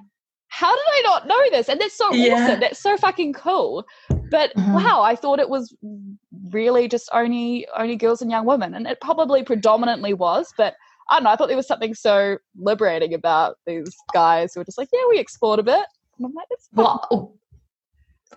[0.47, 1.69] how did I not know this?
[1.69, 2.33] And that's so yeah.
[2.33, 2.59] awesome.
[2.59, 3.85] That's so fucking cool.
[4.31, 4.73] But mm-hmm.
[4.73, 5.75] wow, I thought it was
[6.49, 10.51] really just only only girls and young women, and it probably predominantly was.
[10.57, 10.75] But
[11.11, 11.29] I don't know.
[11.29, 15.01] I thought there was something so liberating about these guys who were just like, yeah,
[15.09, 15.85] we explored a bit.
[16.17, 17.35] And I'm like, that's well,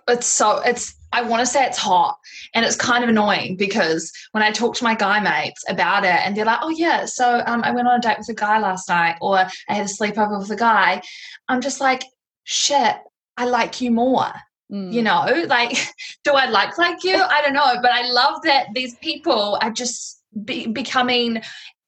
[0.07, 2.17] it's so it's I want to say it's hot
[2.55, 6.19] and it's kind of annoying because when I talk to my guy mates about it
[6.25, 8.59] and they're like, oh yeah, so um, I went on a date with a guy
[8.59, 11.03] last night or I had a sleepover with a guy,
[11.47, 12.03] I'm just like,
[12.45, 12.95] shit,
[13.37, 14.31] I like you more.
[14.71, 14.91] Mm.
[14.91, 15.77] You know, like,
[16.23, 17.15] do I like like you?
[17.15, 21.43] I don't know, but I love that these people are just be- becoming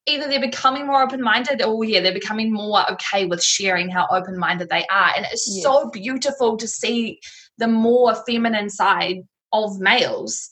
[0.07, 4.69] either they're becoming more open-minded or yeah they're becoming more okay with sharing how open-minded
[4.69, 5.63] they are and it's yes.
[5.63, 7.19] so beautiful to see
[7.57, 9.17] the more feminine side
[9.53, 10.49] of males.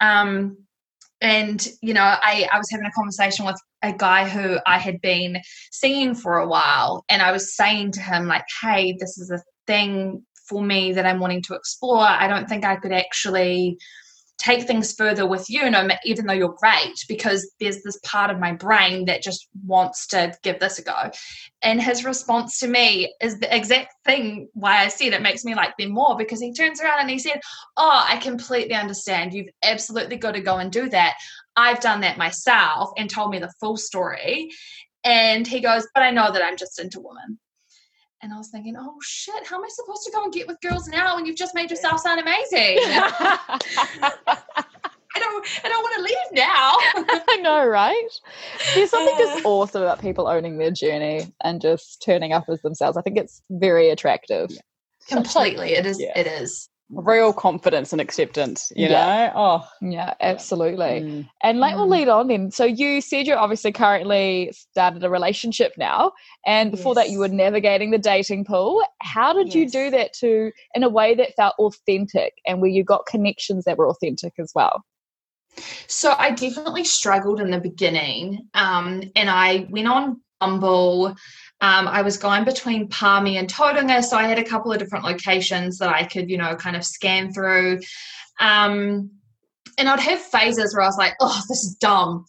[0.00, 0.58] Um,
[1.20, 5.00] and you know, I, I was having a conversation with a guy who I had
[5.00, 5.38] been
[5.72, 9.42] seeing for a while, and I was saying to him, like, hey, this is a
[9.66, 12.00] thing for me that I'm wanting to explore.
[12.00, 13.78] I don't think I could actually
[14.38, 18.38] take things further with you, no, even though you're great, because there's this part of
[18.38, 21.10] my brain that just wants to give this a go.
[21.62, 25.54] And his response to me is the exact thing why I said it makes me
[25.54, 27.40] like them more because he turns around and he said,
[27.76, 29.32] Oh, I completely understand.
[29.32, 31.14] You've absolutely got to go and do that.
[31.56, 34.50] I've done that myself and told me the full story.
[35.02, 37.38] And he goes, But I know that I'm just into women.
[38.22, 40.60] And I was thinking, oh shit, how am I supposed to go and get with
[40.60, 42.78] girls now when you've just made yourself sound amazing?
[45.16, 47.24] I don't I don't want to leave now.
[47.28, 48.08] I know, right?
[48.74, 49.48] There's something just uh.
[49.48, 52.96] awesome about people owning their journey and just turning up as themselves.
[52.96, 54.50] I think it's very attractive.
[55.08, 55.72] Completely.
[55.72, 56.18] It is yeah.
[56.18, 56.68] it is.
[56.90, 59.04] Real confidence and acceptance you Yeah.
[59.06, 61.02] know oh Yeah, absolutely.
[61.02, 61.28] mm.
[61.42, 61.90] And like we'll Mm.
[61.90, 62.50] lead on then.
[62.52, 66.12] So you said you're obviously currently started a relationship now,
[66.46, 68.82] and before that you were navigating the dating pool.
[69.02, 72.84] How did you do that to in a way that felt authentic and where you
[72.84, 74.84] got connections that were authentic as well?
[75.88, 78.48] So I definitely struggled in the beginning.
[78.54, 81.14] Um, and I went on Bumble.
[81.60, 85.06] Um, I was going between Palmy and Tauranga, so I had a couple of different
[85.06, 87.80] locations that I could, you know, kind of scan through.
[88.38, 89.10] Um,
[89.78, 92.26] and I'd have phases where I was like, oh, this is dumb.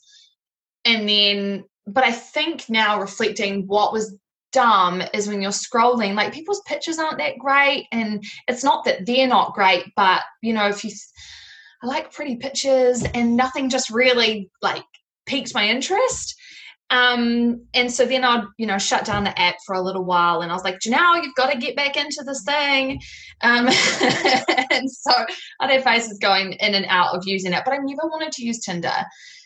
[0.85, 4.15] And then, but I think now reflecting what was
[4.53, 7.87] dumb is when you're scrolling, like people's pictures aren't that great.
[7.91, 10.91] And it's not that they're not great, but, you know, if you,
[11.83, 14.83] I like pretty pictures and nothing just really like
[15.25, 16.35] piqued my interest.
[16.89, 20.41] Um, and so then I'd, you know, shut down the app for a little while
[20.41, 23.02] and I was like, Janelle, you've got to get back into this thing.
[23.41, 23.67] Um,
[24.71, 25.12] and so
[25.60, 28.45] I'd have phases going in and out of using it, but I never wanted to
[28.45, 28.93] use Tinder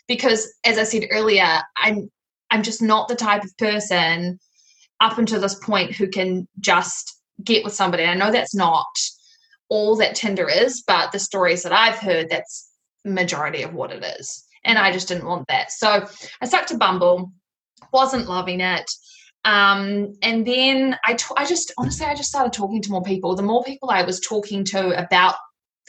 [0.06, 2.10] because as I said earlier, I'm
[2.50, 4.38] I'm just not the type of person
[5.00, 8.04] up until this point who can just get with somebody.
[8.04, 8.86] I know that's not
[9.68, 12.70] all that Tinder is, but the stories that I've heard, that's
[13.04, 14.44] majority of what it is.
[14.64, 15.72] And I just didn't want that.
[15.72, 16.06] So
[16.40, 17.32] I stuck to Bumble,
[17.92, 18.90] wasn't loving it.
[19.44, 23.34] Um, and then I, t- I just honestly, I just started talking to more people.
[23.34, 25.34] The more people I was talking to about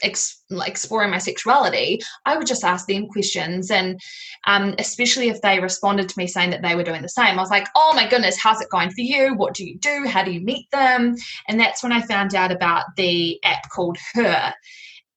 [0.02, 3.70] ex- exploring my sexuality, I would just ask them questions.
[3.70, 4.00] And
[4.46, 7.42] um, especially if they responded to me saying that they were doing the same, I
[7.42, 9.34] was like, oh my goodness, how's it going for you?
[9.34, 10.04] What do you do?
[10.06, 11.16] How do you meet them?
[11.48, 14.52] And that's when I found out about the app called Her.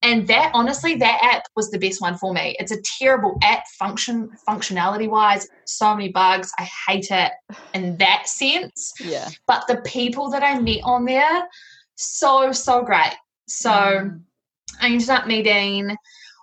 [0.03, 2.55] And that honestly, that app was the best one for me.
[2.59, 6.51] It's a terrible app function functionality wise, so many bugs.
[6.59, 7.31] I hate it
[7.73, 8.93] in that sense.
[8.99, 9.27] Yeah.
[9.47, 11.47] But the people that I met on there,
[11.95, 13.15] so, so great.
[13.47, 14.21] So Mm.
[14.81, 15.95] I ended up meeting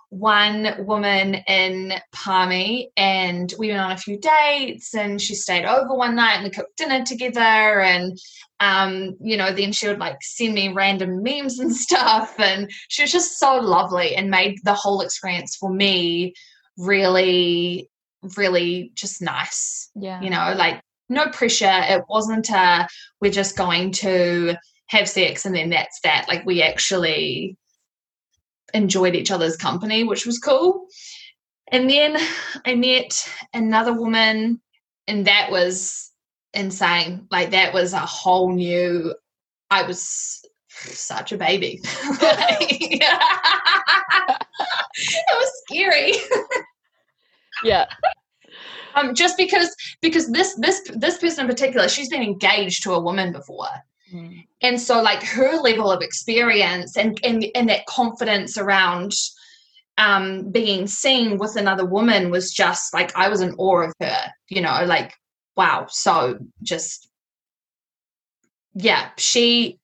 [0.09, 5.93] one woman in Palmy and we went on a few dates and she stayed over
[5.93, 8.17] one night and we cooked dinner together and
[8.61, 13.03] um you know then she would like send me random memes and stuff and she
[13.03, 16.33] was just so lovely and made the whole experience for me
[16.77, 17.89] really
[18.37, 19.89] really just nice.
[19.95, 20.21] Yeah.
[20.21, 21.81] you know like no pressure.
[21.83, 22.87] It wasn't a
[23.21, 24.55] we're just going to
[24.87, 26.25] have sex and then that's that.
[26.27, 27.57] Like we actually
[28.73, 30.87] enjoyed each other's company which was cool.
[31.71, 32.17] And then
[32.65, 34.61] i met another woman
[35.07, 36.11] and that was
[36.53, 37.27] insane.
[37.31, 39.13] Like that was a whole new
[39.69, 41.81] i was such a baby.
[42.21, 42.67] Like,
[44.97, 46.13] it was scary.
[47.63, 47.85] Yeah.
[48.95, 52.99] um just because because this this this person in particular she's been engaged to a
[52.99, 53.67] woman before
[54.15, 54.47] Mm.
[54.61, 59.11] and so like her level of experience and and, and that confidence around
[59.97, 64.31] um being seen with another woman was just like i was in awe of her
[64.47, 65.13] you know like
[65.57, 67.09] wow so just
[68.73, 69.79] yeah she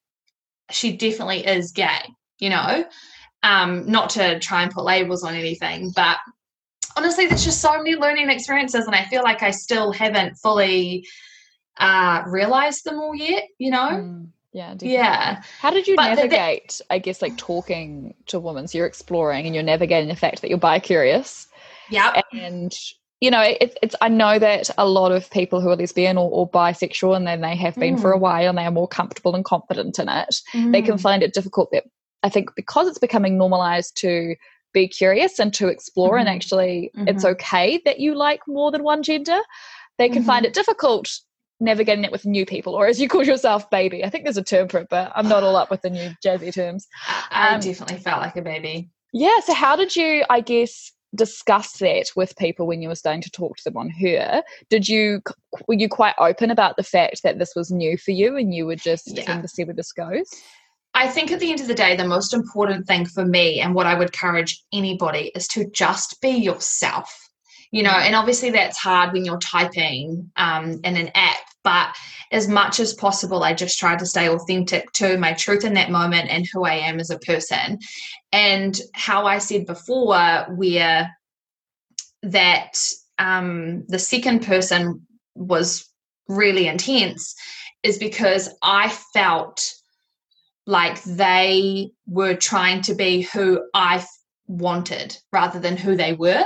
[0.70, 2.00] she definitely is gay
[2.38, 2.84] you know
[3.42, 6.16] um not to try and put labels on anything but
[6.96, 11.04] honestly there's just so many learning experiences and i feel like i still haven't fully
[11.78, 14.28] uh realized them all yet you know Mm.
[14.52, 14.74] Yeah.
[14.74, 14.92] definitely.
[14.92, 18.68] yeah How did you But the- the- navigate, I guess, like talking to women?
[18.68, 21.46] So you're exploring and you're navigating the fact that you're bi curious.
[21.88, 22.76] yeah And,
[23.20, 26.28] you know, it, it's, I know that a lot of people who are lesbian or,
[26.30, 28.20] or bisexual and then they have been for a Mm.
[28.20, 30.86] while and they are more comfortable and confident in it, they Mm.
[30.86, 31.70] can find it difficult.
[31.72, 31.84] That
[32.22, 34.34] I think because it's becoming normalized to
[34.74, 36.34] be curious and to explore, and Mhm.
[36.34, 37.30] actually it's Mhm.
[37.32, 39.40] okay that you like more than one gender,
[39.98, 40.48] they can find Mhm.
[40.48, 41.08] it difficult
[41.62, 44.04] navigating it with new people, or as you call yourself, baby.
[44.04, 46.10] I think there's a term for it, but I'm not all up with the new
[46.24, 46.86] jazzy terms.
[47.06, 49.40] I, I um, definitely felt like a baby Yeah.
[49.40, 53.30] So how did you, I guess, discuss that with people when you were starting to
[53.30, 54.42] talk to them on her?
[54.70, 55.20] Did you
[55.68, 58.66] were you quite open about the fact that this was new for you and you
[58.66, 59.24] were just Yeah.
[59.24, 60.28] keen to see where this goes?
[60.94, 63.74] I think at the end of the day, the most important thing for me and
[63.74, 67.10] what I would encourage anybody is to just be yourself.
[67.70, 71.94] You know, and obviously that's hard when you're typing um, in an app, but
[72.30, 75.90] as much as possible, I just try to stay authentic to my truth in that
[75.90, 77.78] moment and who I am as a person.
[78.32, 81.14] And how I said before, where
[82.22, 82.78] that
[83.18, 85.88] um, the second person was
[86.28, 87.34] really intense,
[87.82, 89.72] is because I felt
[90.66, 94.04] like they were trying to be who I
[94.46, 96.44] wanted rather than who they were.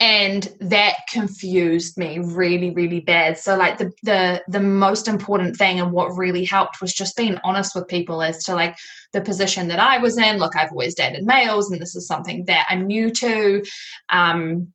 [0.00, 3.36] And that confused me really really bad.
[3.36, 7.38] So like the the the most important thing and what really helped was just being
[7.42, 8.76] honest with people as to like
[9.12, 10.38] the position that i was in.
[10.38, 13.64] Look i've always dated males and this is something that i'm new to.
[14.08, 14.72] Um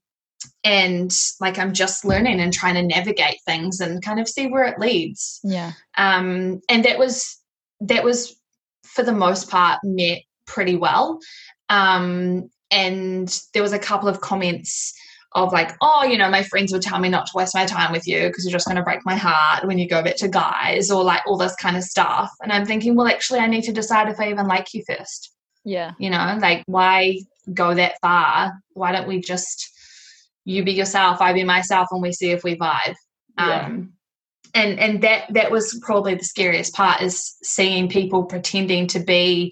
[0.66, 4.66] and like i'm just learning and trying to navigate things and kind of see where
[4.66, 5.40] it leads.
[5.44, 5.72] Yeah.
[5.96, 7.40] Um and that was
[7.80, 8.36] that was
[8.84, 11.20] for the most part met pretty well.
[11.70, 14.94] Um and there was a couple of comments
[15.36, 17.92] of like, oh, you know, my friends would tell me not to waste my time
[17.92, 20.28] with you because you're just going to break my heart when you go back to
[20.28, 22.32] guys or like all this kind of stuff.
[22.42, 25.32] And I'm thinking, well, actually, I need to decide if I even like you first.
[25.66, 25.92] Yeah.
[25.98, 27.20] You know, like why
[27.54, 28.54] go that far?
[28.74, 29.72] Why don't we just,
[30.46, 32.96] you be yourself, I be myself, and we see if we vibe.
[33.38, 33.66] Yeah.
[33.66, 33.94] Um,
[34.54, 39.52] and and that that was probably the scariest part is seeing people pretending to be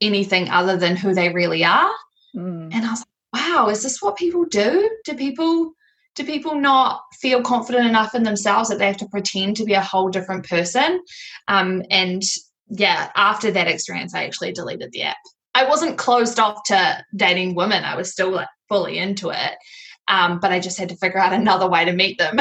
[0.00, 1.90] anything other than who they really are.
[2.36, 2.70] Mm.
[2.72, 4.88] And I was wow, is this what people do?
[5.04, 5.72] Do people
[6.16, 9.74] do people not feel confident enough in themselves that they have to pretend to be
[9.74, 11.00] a whole different person?
[11.48, 12.22] Um, and
[12.68, 15.16] yeah, after that experience, I actually deleted the app.
[15.54, 17.84] I wasn't closed off to dating women.
[17.84, 19.52] I was still like fully into it.
[20.08, 22.36] Um, but I just had to figure out another way to meet them.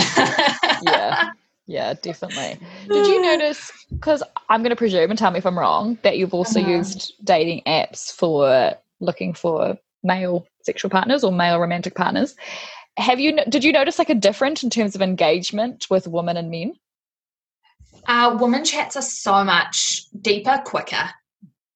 [0.81, 1.29] yeah.
[1.67, 2.57] Yeah, definitely.
[2.91, 3.71] Did you notice?
[3.91, 6.67] Because I'm going to presume, and tell me if I'm wrong, that you've also Uh-huh.
[6.67, 12.35] used dating apps for looking for male sexual partners or male romantic partners.
[12.97, 13.39] Have you?
[13.45, 16.73] Did you notice like a difference in terms of engagement with women and men?
[18.09, 21.09] uh, woman chats are so much deeper, quicker.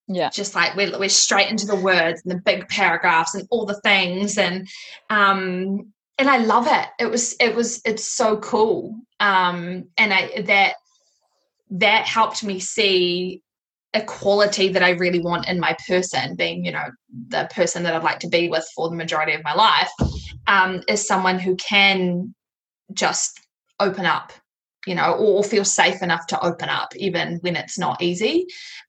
[0.09, 0.29] Yeah.
[0.29, 3.79] just like we're, we're straight into the words and the big paragraphs and all the
[3.79, 4.67] things and
[5.09, 10.41] um and i love it it was it was it's so cool um and i
[10.41, 10.73] that
[11.71, 13.41] that helped me see
[13.93, 16.85] a quality that i really want in my person being you know
[17.27, 19.91] the person that i'd like to be with for the majority of my life
[20.47, 22.33] um is someone who can
[22.93, 23.39] just
[23.79, 24.31] open up
[24.85, 28.45] you know or, feel safe enough to open up even when it's not easy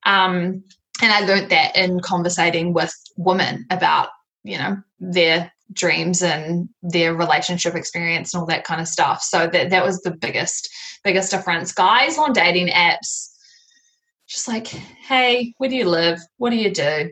[0.07, 0.62] um
[1.02, 4.09] and I learned that in conversating with women about,
[4.44, 9.22] you know, their dreams and their relationship experience and all that kind of stuff.
[9.22, 10.68] So that that was the biggest
[11.02, 11.72] biggest difference.
[11.72, 13.30] Guys on dating apps,
[14.35, 16.18] just like, hey, where do you live?
[16.39, 17.11] What do you do?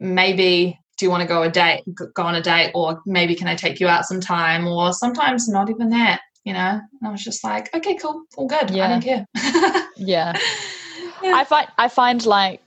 [0.00, 1.84] Maybe do you want to go a date
[2.14, 4.66] go on a date or maybe can I take you out sometime?
[4.66, 6.80] Or sometimes not even that, you know.
[7.00, 8.70] And I was just like, okay, cool, all good.
[8.72, 8.88] I Yeah.
[8.88, 9.26] don't care.
[9.96, 10.32] Yeah.
[11.20, 11.34] Yeah.
[11.34, 12.60] I find I find like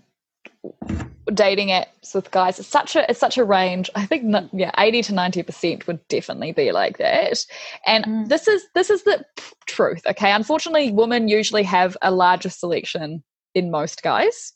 [1.34, 4.72] dating apps with guys it's such a it's such a range i think n- yeah
[4.78, 7.46] 80 to 90 percent would definitely be like that
[7.86, 8.28] and Mm.
[8.28, 9.24] this is this is the
[9.68, 13.24] truth okay unfortunately women usually have a larger selection
[13.56, 14.54] in most guys.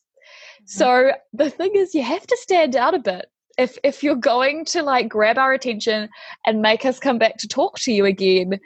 [0.61, 0.63] Mm-hmm.
[0.65, 3.25] So the thing is you have to stand out a bit.
[3.57, 6.09] If if you're going to like grab our attention
[6.45, 8.59] and make us come back to talk to you again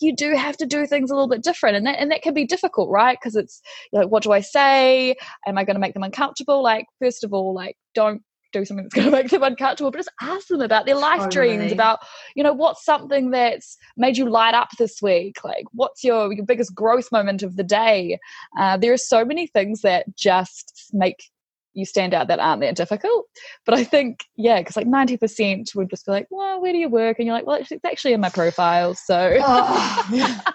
[0.00, 2.34] you do have to do things a little bit different and that and that can
[2.34, 3.18] be difficult right?
[3.20, 3.60] Because it's
[3.92, 5.14] like what do i say?
[5.46, 6.62] Am i going to make them uncomfortable?
[6.62, 8.22] Like first of all like don't
[8.58, 11.28] do something that's going to make them uncomfortable but just ask them about their life
[11.30, 12.00] dreams about
[12.34, 15.36] you know what's something that's made you light up this week?
[15.44, 18.18] Like what's your your biggest growth moment of the day?
[18.58, 21.30] Uh, there are so many things that just make
[21.74, 23.26] you stand out that aren't that difficult.
[23.64, 26.88] But i think yeah because like 90% would just be like well where do you
[26.88, 27.18] work?
[27.18, 29.36] And you're like well it's actually in my profile so.
[29.40, 30.40] Oh.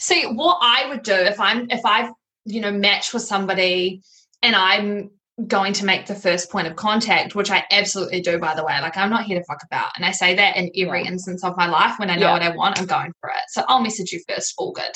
[0.00, 2.12] See, what I would do if I'm if I've
[2.44, 4.02] you know matched with somebody
[4.42, 5.10] and I'm
[5.46, 8.80] going to make the first point of contact, which I absolutely do by the way.
[8.80, 9.90] Like I'm not here to fuck about.
[9.96, 11.10] And I say that in every Yeah.
[11.10, 12.32] instance of my life when I know Yeah.
[12.32, 13.42] what I want, I'm going for it.
[13.50, 14.90] So I'll message you first, all good.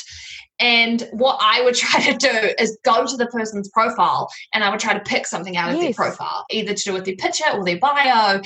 [0.59, 4.71] And what I would try to do is go to the person's profile and I
[4.71, 7.45] would try to pick something out of their profile, either to do with their picture
[7.53, 8.41] or their bio.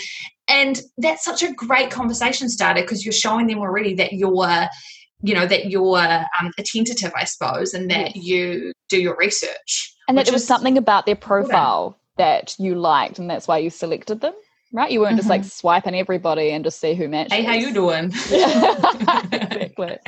[0.48, 4.68] And that's such a great conversation starter because you're showing them already that you're,
[5.22, 8.24] you know, that you're um, attentive, I suppose, and that Yes.
[8.24, 9.94] you do your research.
[10.08, 13.58] And that there was is something about their profile that you liked and that's why
[13.58, 14.34] you selected them
[14.72, 17.72] right you weren't just like swiping everybody and just see who matches Hey, how you
[17.72, 18.12] doing?
[18.30, 18.74] Yeah.
[19.32, 19.98] exactly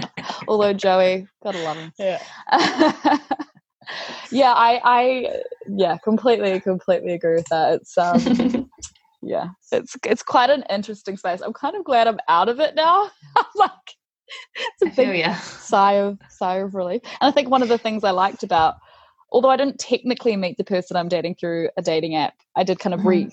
[0.47, 2.19] although joey gotta love him Yeah.
[4.31, 8.69] yeah i i yeah completely completely agree with that it's um
[9.23, 12.75] yeah it's it's quite an interesting space i'm kind of glad i'm out of it
[12.75, 13.11] now
[13.57, 13.71] like
[14.81, 17.01] it's a big sigh of sigh of relief.
[17.05, 18.77] And I think one of the things I liked about,
[19.33, 22.79] although I didn't technically meet the person I'm dating through a dating app, I did
[22.79, 23.31] kind of re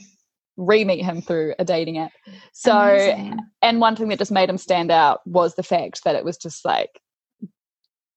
[0.57, 2.11] re meet him through a dating app.
[2.53, 3.39] So, Amazing.
[3.61, 6.37] and one thing that just made him stand out was the fact that it was
[6.37, 7.01] just like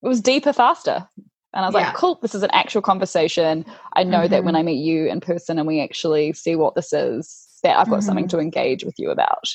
[0.03, 1.07] it was deeper, faster.
[1.53, 1.87] And I was Yeah.
[1.87, 3.65] like, cool, this is an actual conversation.
[3.93, 4.59] I know that when Mhm.
[4.59, 7.99] I meet you in person and we actually see what this is, that I've got
[7.99, 8.05] mm-hmm.
[8.05, 9.45] something to engage with you about,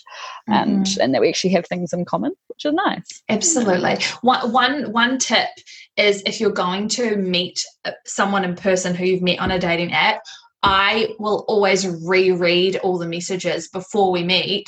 [0.46, 1.00] and mm-hmm.
[1.00, 3.22] and that we actually have things in common, which is nice.
[3.28, 3.98] Absolutely.
[4.22, 5.48] One one one tip
[5.96, 9.58] is if you're going to meet uh, someone in person who you've met on a
[9.58, 10.22] dating app,
[10.62, 14.66] I will always reread all the messages before we meet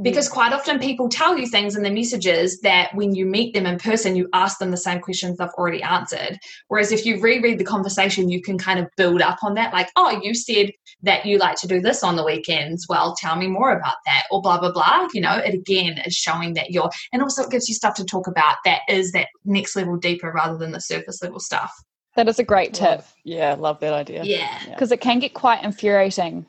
[0.00, 3.66] because quite often people tell you things in the messages that when you meet them
[3.66, 6.38] in person you ask them the same questions they've already answered.
[6.68, 9.90] Whereas if you reread the conversation you can kind of build up on that like
[9.96, 10.70] oh you said
[11.02, 12.86] that you like to do this on the weekends.
[12.88, 15.08] Well tell me more about that or blah blah blah.
[15.12, 18.04] You know it again is showing that you're and also it gives you stuff to
[18.04, 21.72] talk about that is that next level deeper rather than the surface level stuff.
[22.14, 22.98] That is a great tip.
[22.98, 24.24] Love, yeah love that idea.
[24.24, 24.58] Yeah.
[24.68, 26.46] Because it can get quite infuriating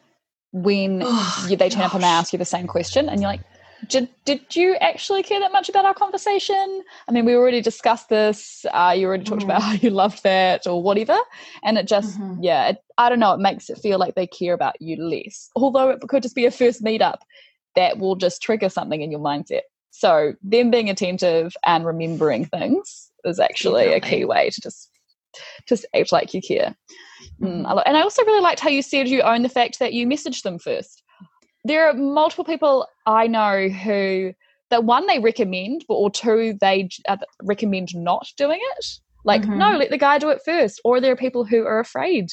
[0.53, 1.89] when oh, you, they turn gosh.
[1.89, 3.41] up and they ask you the same question and you're like
[3.89, 8.07] did, did you actually care that much about our conversation i mean we already discussed
[8.07, 9.49] this uh, you already talked mm-hmm.
[9.49, 11.17] about how you loved that or whatever
[11.63, 12.41] and it just mm-hmm.
[12.41, 15.49] yeah it, i don't know it makes it feel like they care about you less
[15.55, 17.17] although it could just be a first meetup
[17.75, 23.11] that will just trigger something in your mindset so them being attentive and remembering things
[23.25, 24.07] is actually Definitely.
[24.07, 24.89] a key way to just
[25.67, 26.75] just act like you care.
[27.41, 27.83] Mm, mm.
[27.85, 30.43] and I also really liked how you said you own the fact that you messaged
[30.43, 31.03] them first.
[31.65, 34.33] There are multiple people I know who
[34.69, 38.85] that one they recommend, but or two they uh, recommend not doing it.
[39.23, 39.57] Like, mm-hmm.
[39.57, 40.81] no, let the guy do it first.
[40.83, 42.29] Or there are people who are afraid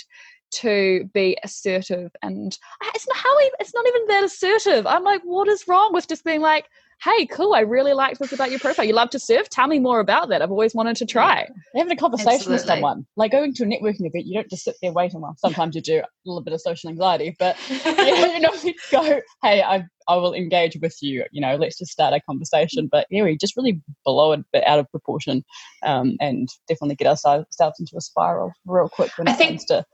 [0.53, 2.57] to be assertive, and
[2.95, 4.87] it's not how it's not even that assertive.
[4.87, 6.67] I'm like, what is wrong with just being like,
[7.03, 8.85] hey, cool, I really liked this about your profile.
[8.85, 9.49] You love to surf?
[9.49, 10.43] Tell me more about that.
[10.43, 11.49] I've always wanted to try.
[11.75, 12.55] Having a conversation Absolutely.
[12.57, 15.21] with someone, like going to a networking event, you don't just sit there waiting.
[15.21, 19.21] Well, sometimes you do a little bit of social anxiety, but you know, you go,
[19.43, 21.25] hey, I, I will engage with you.
[21.33, 22.89] You know, let's just start a conversation.
[22.91, 25.43] But yeah, we just really blow it a bit out of proportion
[25.85, 29.85] um, and definitely get ourselves into a spiral real quick when it think, comes to.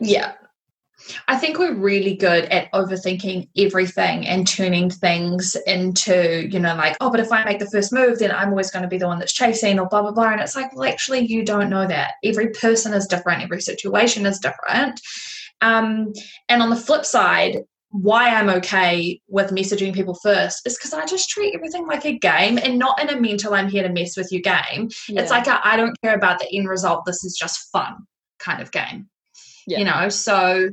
[0.00, 0.34] Yeah,
[1.28, 6.96] I think we're really good at overthinking everything and turning things into, you know, like,
[7.00, 9.06] oh, but if I make the first move, then I'm always going to be the
[9.06, 10.32] one that's chasing or blah, blah, blah.
[10.32, 12.14] And it's like, well, actually, you don't know that.
[12.24, 15.00] Every person is different, every situation is different.
[15.60, 16.12] Um,
[16.48, 17.58] and on the flip side,
[17.90, 22.16] why I'm okay with messaging people first is because I just treat everything like a
[22.18, 24.90] game and not in a mental, I'm here to mess with you game.
[25.08, 25.22] Yeah.
[25.22, 27.04] It's like I don't care about the end result.
[27.04, 27.96] This is just fun
[28.38, 29.08] kind of game.
[29.66, 29.78] Yeah.
[29.80, 30.70] You know, so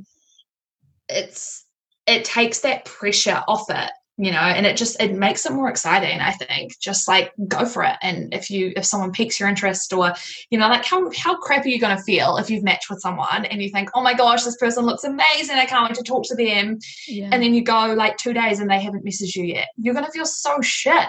[1.10, 1.66] it's
[2.06, 5.70] it takes that pressure off it you know and it just it makes it more
[5.70, 6.78] exciting i think.
[6.80, 7.96] Just like go for it.
[8.02, 10.14] And if you if someone piques your interest or
[10.50, 13.00] you know like how how crap are you going to feel if you've matched with
[13.00, 15.58] someone and you think oh my gosh this person looks amazing.
[15.58, 16.80] I can't wait to talk to them.
[17.08, 17.30] Yeah.
[17.32, 19.68] and then you go like two days and they haven't messaged you yet.
[19.78, 21.08] You're going to feel so shit.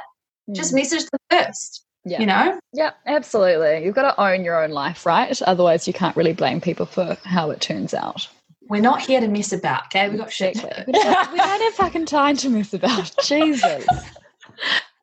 [0.49, 0.55] Mm.
[0.55, 2.20] just message them first yeah.
[2.20, 2.59] you know?
[2.72, 3.84] Yeah absolutely.
[3.84, 5.40] You've got to own your own life right?
[5.42, 8.28] Otherwise you can't really blame people for how it turns out
[8.68, 10.08] we're not here to mess about, okay?
[10.08, 10.82] We've got shit to do.
[10.86, 13.14] we don't have fucking time to mess about.
[13.24, 13.86] Jesus.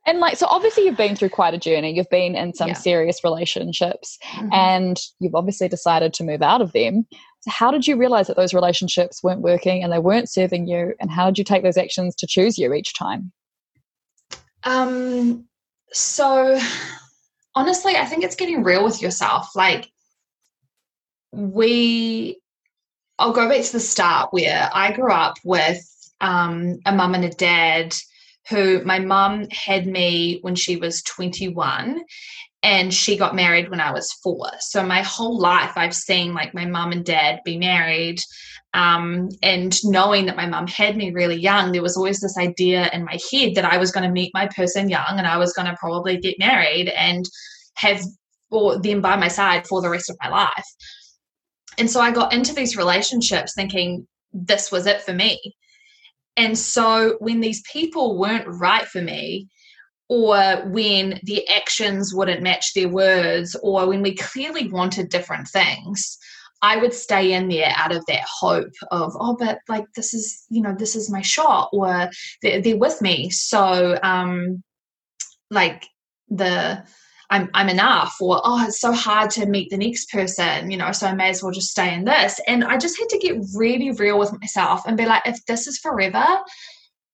[0.05, 1.95] And like, so obviously you've been through quite a journey.
[1.95, 2.73] You've been in some yeah.
[2.75, 4.53] serious relationships mm-hmm.
[4.53, 7.07] and you've obviously decided to move out of them.
[7.41, 10.93] So, how did you realize that those relationships weren't working and they weren't serving you?
[10.99, 13.31] And how did you take those actions to choose you each time?
[14.63, 15.45] Um,
[15.91, 16.59] so
[17.55, 19.55] honestly, I think it's getting real with yourself.
[19.55, 19.89] Like,
[21.31, 22.39] we
[23.17, 25.81] I'll go back to the start where I grew up with
[26.21, 27.95] um, a mum and a dad
[28.49, 32.03] who my mum had me when she was 21
[32.61, 34.49] and she got married when I was four.
[34.59, 38.19] So my whole life I've seen like my mum and dad be married.
[38.73, 42.89] Um, and knowing that my mum had me really young, there was always this idea
[42.91, 45.53] in my head that I was going to meet my person young and I was
[45.53, 47.25] going to probably get married and
[47.75, 48.01] have
[48.51, 50.65] them by my side for the rest of my life.
[51.77, 55.39] And so I got into these relationships thinking this was it for me.
[56.37, 59.47] And so when these people weren't right for me,
[60.07, 66.17] or when the actions wouldn't match their words, or when we clearly wanted different things,
[66.61, 70.45] I would stay in there out of that hope of, oh, but like this is,
[70.49, 72.09] you know, this is my shot, or
[72.41, 73.29] they're, they're with me.
[73.29, 74.63] So, um,
[75.49, 75.87] like
[76.29, 76.83] the
[77.29, 80.91] I'm I'm enough or oh it's so hard to meet the next person, you know,
[80.91, 82.39] so I may as well just stay in this.
[82.47, 85.67] And I just had to get really real with myself and be like, if this
[85.67, 86.25] is forever,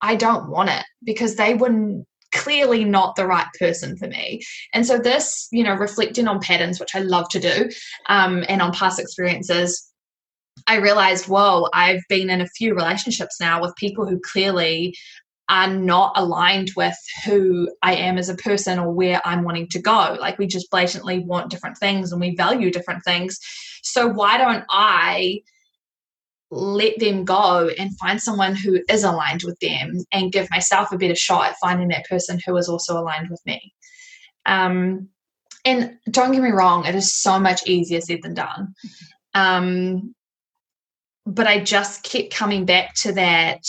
[0.02, 4.42] I don't want it because they wouldn't clearly not the right person for me.
[4.74, 7.70] And so this, you know, reflecting on patterns, which I love to do,
[8.08, 9.92] um, and on past experiences,
[10.68, 14.96] I realized, whoa, I've been in a few relationships now with people who clearly
[15.52, 16.96] are not aligned with
[17.26, 20.16] who I am as a person or where I'm wanting to go.
[20.18, 23.38] Like we just blatantly want different things and we value different things.
[23.84, 25.42] So why don't I
[26.52, 30.98] let them go and find someone who is aligned with them and give myself a
[30.98, 33.74] better shot at finding that person who is also aligned with me.
[34.46, 35.10] Um,
[35.66, 38.74] and don't get me wrong, it is so much easier said than done.
[39.34, 40.16] Um,
[41.26, 43.64] but I just kept coming back to that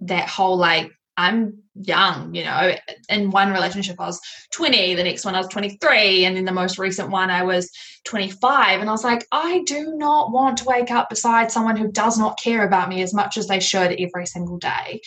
[0.00, 0.90] that whole like
[1.20, 2.74] I'm young, you know.
[3.10, 4.20] In one relationship, I was
[4.52, 7.70] 20, the next one, I was 23, and then the most recent one, I was
[8.04, 8.80] 25.
[8.80, 12.18] And I was like, I do not want to wake up beside someone who does
[12.18, 15.00] not care about me as much as they should every single day.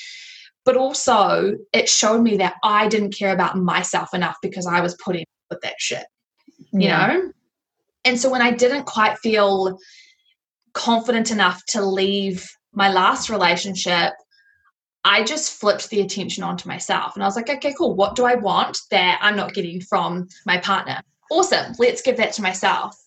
[0.66, 4.95] But also, it showed me that I didn't care about myself enough because I was
[5.03, 6.05] putting up with that shit,
[6.72, 7.07] you yeah.
[7.07, 7.32] know?
[8.05, 9.80] And so when I didn't quite feel
[10.74, 14.14] confident enough to leave my last relationship,
[15.06, 17.95] I just flipped the attention onto myself and I was like, okay, cool.
[17.95, 21.01] What do I want that I'm not getting from my partner?
[21.30, 21.74] Awesome.
[21.78, 22.97] Let's give that to myself.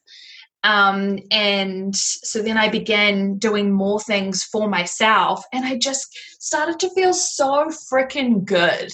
[0.63, 6.81] Um, and so then I began doing more things for myself and I just started
[6.81, 8.93] to feel so freaking good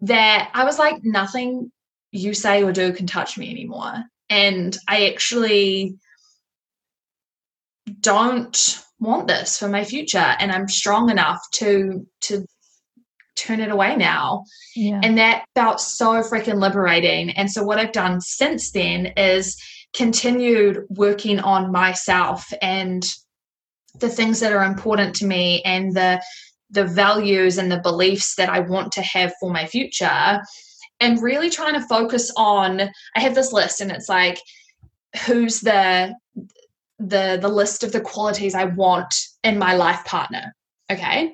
[0.00, 1.70] that I was like, nothing
[2.10, 4.02] you say or do can touch me anymore.
[4.28, 5.96] And I actually
[8.00, 12.44] don't want this for my future and i'm strong enough to to
[13.36, 14.44] turn it away now
[14.76, 15.00] yeah.
[15.02, 19.56] and that felt so freaking liberating and so what i've done since then is
[19.94, 23.04] continued working on myself and
[23.98, 26.22] the things that are important to me and the
[26.70, 30.40] the values and the beliefs that i want to have for my future
[31.00, 32.80] and really trying to focus on
[33.16, 34.38] i have this list and it's like
[35.26, 36.14] who's the
[37.00, 40.54] the the list of the qualities I want in my life partner.
[40.90, 41.32] Okay.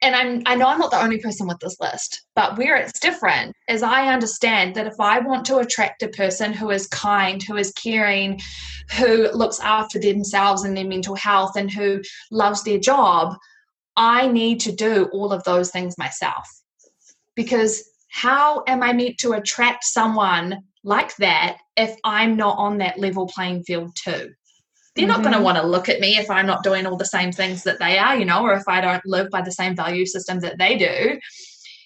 [0.00, 3.00] And I'm I know I'm not the only person with this list, but where it's
[3.00, 7.42] different is I understand that if I want to attract a person who is kind,
[7.42, 8.40] who is caring,
[8.96, 13.36] who looks after themselves and their mental health and who loves their job,
[13.96, 16.48] I need to do all of those things myself.
[17.34, 22.98] Because how am I meant to attract someone like that if I'm not on that
[22.98, 24.32] level playing field too?
[24.94, 25.22] They're mm-hmm.
[25.22, 27.32] not going to want to look at me if I'm not doing all the same
[27.32, 30.06] things that they are, you know, or if I don't live by the same value
[30.06, 31.20] system that they do.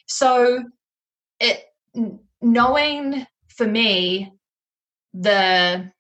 [0.06, 0.62] So,
[1.40, 1.64] it
[2.40, 4.32] knowing for me
[5.14, 5.90] the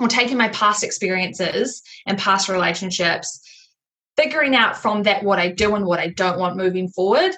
[0.00, 3.40] or taking my past experiences and past relationships,
[4.16, 7.32] figuring out from that what I do and what I don't want moving forward,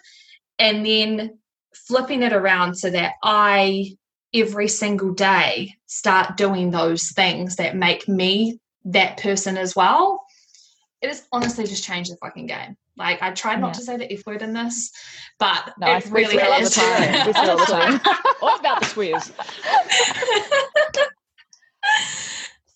[0.59, 1.39] and then
[1.75, 3.97] flipping it around so that I
[4.33, 10.25] every single day start doing those things that make me that person as well,
[11.01, 12.77] it has honestly just changed the fucking game.
[12.97, 13.73] Like I tried not yeah.
[13.73, 14.93] to say the F word in this,
[15.39, 16.43] but no, it really is.
[16.43, 17.27] All the time.
[17.27, 18.01] we all the time.
[18.43, 19.33] all about the swears.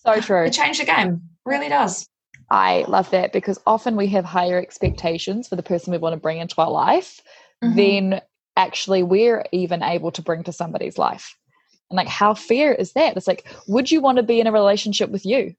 [0.05, 0.45] so true.
[0.45, 1.21] It changed the game.
[1.45, 2.07] Really does.
[2.49, 6.19] I love that because often we have higher expectations for the person we want to
[6.19, 7.21] bring into our life
[7.63, 7.75] mm-hmm.
[7.75, 8.21] than
[8.55, 11.35] actually we're even able to bring to somebody's life.
[11.89, 13.17] And like, how fair is that?
[13.17, 15.55] It's like, would you want to be in a relationship with you?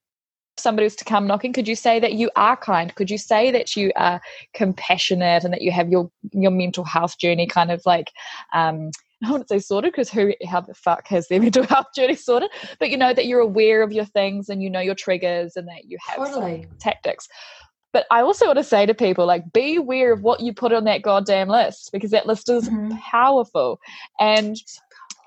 [0.59, 3.51] Somebody was to come knocking could you say that you are kind could you say
[3.51, 4.21] that you are
[4.55, 8.11] compassionate and that you have your your mental health journey kind of like
[8.55, 8.91] um
[9.25, 12.51] I wouldn't say sorted because who how the fuck has their mental health journey sorted?
[12.79, 15.67] But you know that you're aware of your things and you know your triggers and
[15.69, 16.67] that you have totally.
[16.79, 17.27] tactics.
[17.93, 20.73] But I also want to say to people like be aware of what you put
[20.73, 22.97] on that goddamn list because that list is mm-hmm.
[22.99, 23.81] powerful.
[24.21, 24.57] And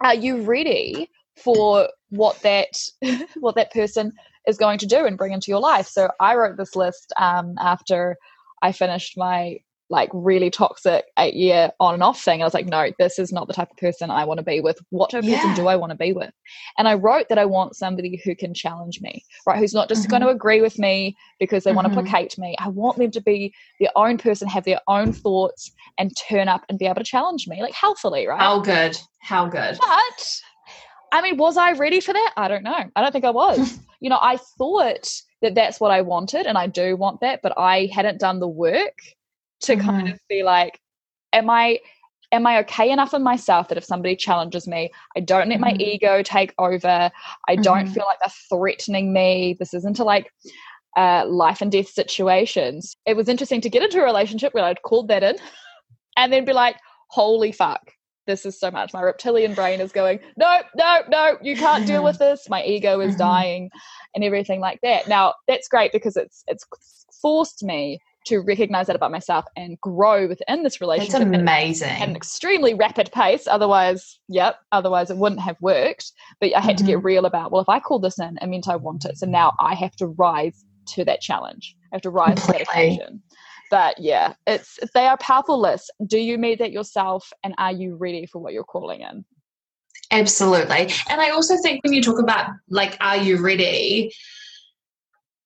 [0.01, 2.77] are you ready for what that
[3.39, 4.13] what that person
[4.48, 5.88] is going to do and bring into your life.
[5.88, 8.18] So I wrote this list um, after
[8.62, 9.60] I finished my
[9.90, 12.42] like really toxic eight year on and off thing.
[12.42, 14.62] I was like, no, this is not the type of person I want to be
[14.62, 14.78] with.
[14.90, 15.42] What type of yeah.
[15.42, 16.32] person do I want to be with?
[16.78, 19.58] And I wrote that I want somebody who can challenge me, right?
[19.58, 20.12] Who's not just mm-hmm.
[20.12, 21.78] going to agree with me because they mm-hmm.
[21.78, 22.56] want to placate me.
[22.60, 26.66] I want them to be their own person, have their own thoughts, and turn up
[26.70, 28.40] and be able to challenge me, like healthily, right?
[28.40, 28.96] How good.
[29.22, 29.78] How good.
[29.80, 30.42] But
[31.12, 32.34] I mean, was I ready for that?
[32.38, 32.84] I don't know.
[32.95, 33.80] I don't think I was.
[33.99, 35.10] you know, I thought
[35.41, 38.47] that that's what I wanted, and I do want that, but I hadn't done the
[38.47, 38.99] work
[39.62, 39.86] to mm-hmm.
[39.89, 40.80] kind of be like,
[41.34, 41.80] am I
[42.32, 45.62] am I okay enough in myself that if somebody challenges me, I don't let mm-hmm.
[45.62, 47.12] my ego take over.
[47.47, 47.93] I don't mm-hmm.
[47.93, 49.55] feel like they're threatening me.
[49.57, 50.32] This isn't a like
[50.95, 52.95] uh, life and death situations.
[53.05, 55.36] It was interesting to get into a relationship where I'd called that in
[56.18, 56.76] and then be like,
[57.10, 57.91] holy fuck,
[58.30, 58.93] this is so much.
[58.93, 62.47] My reptilian brain is going, no, no, no, you can't deal with this.
[62.47, 63.17] My ego is mm-hmm.
[63.17, 63.69] dying
[64.13, 65.07] and everything like that.
[65.07, 66.65] Now, that's great because it's it's
[67.21, 71.21] forced me to recognize that about myself and grow within this relationship.
[71.21, 71.89] It's amazing.
[71.89, 73.47] At an extremely rapid pace.
[73.47, 76.11] Otherwise, yep, otherwise it wouldn't have worked.
[76.39, 76.77] But I had mm-hmm.
[76.77, 77.05] to get mm-hmm.
[77.05, 79.17] real about, well, if I call this in, it meant I want it.
[79.17, 81.75] So now I have to rise to that challenge.
[81.91, 82.59] I have to rise Completely.
[82.59, 83.21] to that occasion.
[83.70, 85.89] But yeah, it's they are powerful lists.
[86.05, 89.26] Do you meet that yourself, and are you ready for what you're calling in?
[90.11, 90.91] Absolutely.
[91.09, 94.11] And I also think when you talk about like, are you ready?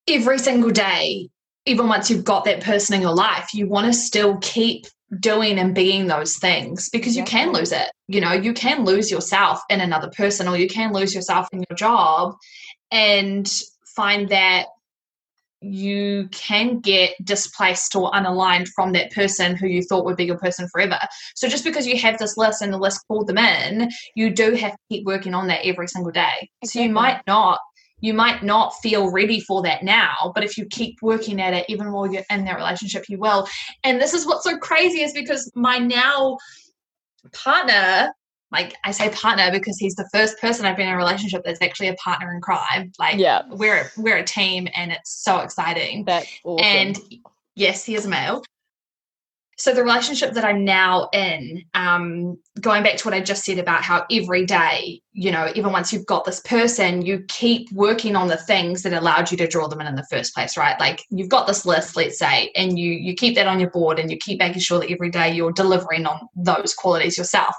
[0.08, 1.30] Every single day,
[1.66, 4.86] even once you've got that person in your life, you want to still keep
[5.20, 7.92] doing and being those things because you can lose it.
[8.08, 11.64] You know, you can lose yourself in another person or you can lose yourself in
[11.70, 12.36] your job
[12.92, 13.52] and
[13.96, 14.68] find that
[15.64, 20.38] you can get displaced or unaligned from that person who you thought would be your
[20.38, 21.00] person forever.
[21.36, 24.54] So just because you have this list and the list called them in, you do
[24.54, 26.50] have to keep working on that every single day.
[26.62, 26.68] Exactly.
[26.68, 27.60] So you might not
[28.00, 31.66] you might not feel ready for that now, but if you keep working at it,
[31.70, 33.48] even while you're in that relationship, you will.
[33.86, 36.38] And this is what's so crazy is because my now
[37.32, 38.12] partner
[38.54, 41.62] like I say partner because he's the first person I've been in a relationship that's
[41.62, 42.94] actually a partner in crime.
[43.00, 43.42] Like yeah.
[43.50, 46.06] we're we're a team and it's so exciting.
[46.06, 46.66] That's awesome.
[46.66, 47.00] And
[47.56, 48.44] yes, he is a male.
[49.58, 53.60] So the relationship that I'm now in, um, going back to what I just said
[53.60, 58.16] about how every day, you know, even once you've got this person, you keep working
[58.16, 60.80] on the things that allowed you to draw them in in the first place, right?
[60.80, 64.00] Like you've got this list, let's say, and you you keep that on your board
[64.00, 67.56] and you keep making sure that every day you're delivering on those qualities yourself.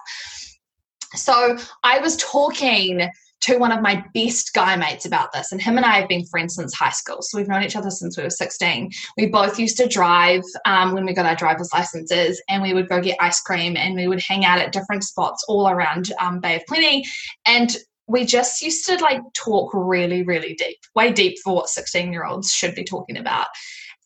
[1.15, 3.09] So I was talking
[3.43, 6.25] to one of my best guy mates about this, and him and I have been
[6.25, 7.19] friends since high school.
[7.21, 8.91] So we've known each other since we were 16.
[9.19, 12.89] We both used to drive um, when we got our driver's licenses, and we would
[12.89, 16.41] go get ice cream and we would hang out at different spots all around um,
[16.41, 17.05] Bay of Plenty.
[17.47, 22.13] And we just used to like talk really, really deep, way deep for what 16
[22.13, 23.49] year olds should be talking about.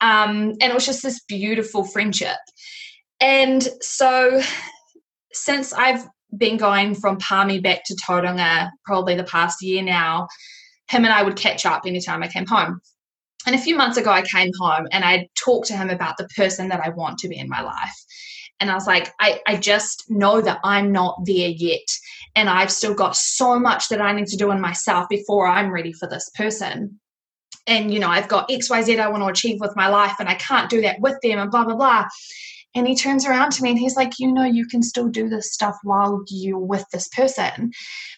[0.01, 2.39] Um, and it was just this beautiful friendship.
[3.21, 4.41] And so
[5.33, 6.07] since I've
[6.37, 10.29] been going from Palmy back to Tauranga probably the past year now,
[10.89, 12.81] him and I would catch up anytime I came home.
[13.47, 16.29] And a few months ago, I came home and I talked to him about the
[16.37, 18.05] person that I want to be in my life.
[18.61, 21.87] And I was like, I, I just know that I'm not there yet.
[22.35, 25.71] And I've still got so much that I need to do in myself before I'm
[25.71, 26.99] ready for this person.
[27.67, 30.35] And, you know, I've got XYZ I want to achieve with my life, and I
[30.35, 32.07] can't do that with them, and blah, blah, blah.
[32.75, 35.29] And he turns around to me and he's like, You know, you can still do
[35.29, 37.73] this stuff while you're with this person.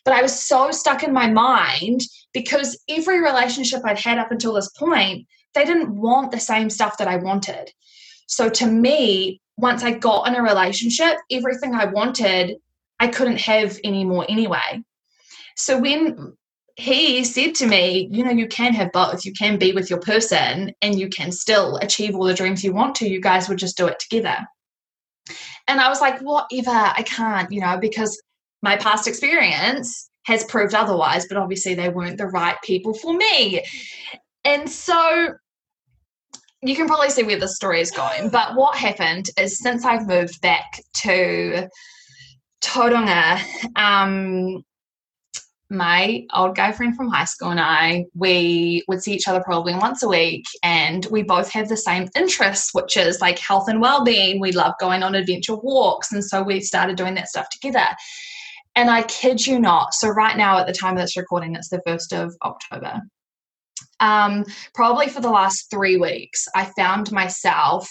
[0.04, 2.00] But I was so stuck in my mind
[2.32, 6.98] because every relationship I'd had up until this point, they didn't want the same stuff
[6.98, 7.72] that I wanted.
[8.26, 12.56] So to me, once I got in a relationship, everything I wanted,
[12.98, 14.82] I couldn't have anymore anyway.
[15.56, 16.36] So when
[16.76, 19.24] he said to me, you know, you can have both.
[19.24, 22.72] You can be with your person and you can still achieve all the dreams you
[22.72, 23.08] want to.
[23.08, 24.36] You guys would just do it together.
[25.68, 28.20] And I was like, whatever, I can't, you know, because
[28.62, 33.64] my past experience has proved otherwise, but obviously they weren't the right people for me.
[34.44, 35.34] And so
[36.62, 38.30] you can probably see where the story is going.
[38.30, 41.68] But what happened is since I've moved back to
[42.62, 43.40] Tauranga,
[43.76, 44.62] um,
[45.70, 49.74] my old guy friend from high school and I, we would see each other probably
[49.74, 53.80] once a week, and we both have the same interests, which is like health and
[53.80, 54.40] well being.
[54.40, 57.86] We love going on adventure walks, and so we started doing that stuff together.
[58.74, 61.68] And I kid you not, so right now at the time of this recording, it's
[61.68, 63.00] the 1st of October.
[63.98, 64.44] Um,
[64.74, 67.88] probably for the last three weeks, I found myself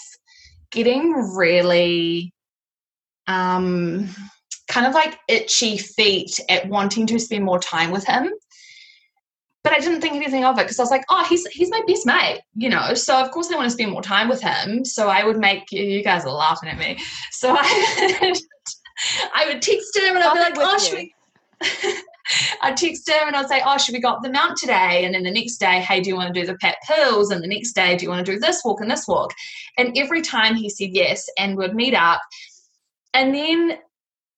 [0.70, 2.32] getting really
[3.26, 4.08] um
[4.70, 8.30] kind of like itchy feet at wanting to spend more time with him.
[9.62, 11.82] But I didn't think anything of it because I was like, oh, he's he's my
[11.86, 12.94] best mate, you know.
[12.94, 14.84] So of course I want to spend more time with him.
[14.86, 16.98] So I would make you guys are laughing at me.
[17.32, 18.34] So I
[19.34, 21.14] I would text him and I'd be like, oh, should we?
[22.62, 25.04] I'd text him and I'd say, oh, should we go up the mount today?
[25.04, 27.30] And then the next day, hey, do you want to do the Pat Pills?
[27.30, 29.34] And the next day, do you want to do this walk and this walk?
[29.76, 32.20] And every time he said yes and would meet up.
[33.14, 33.78] And then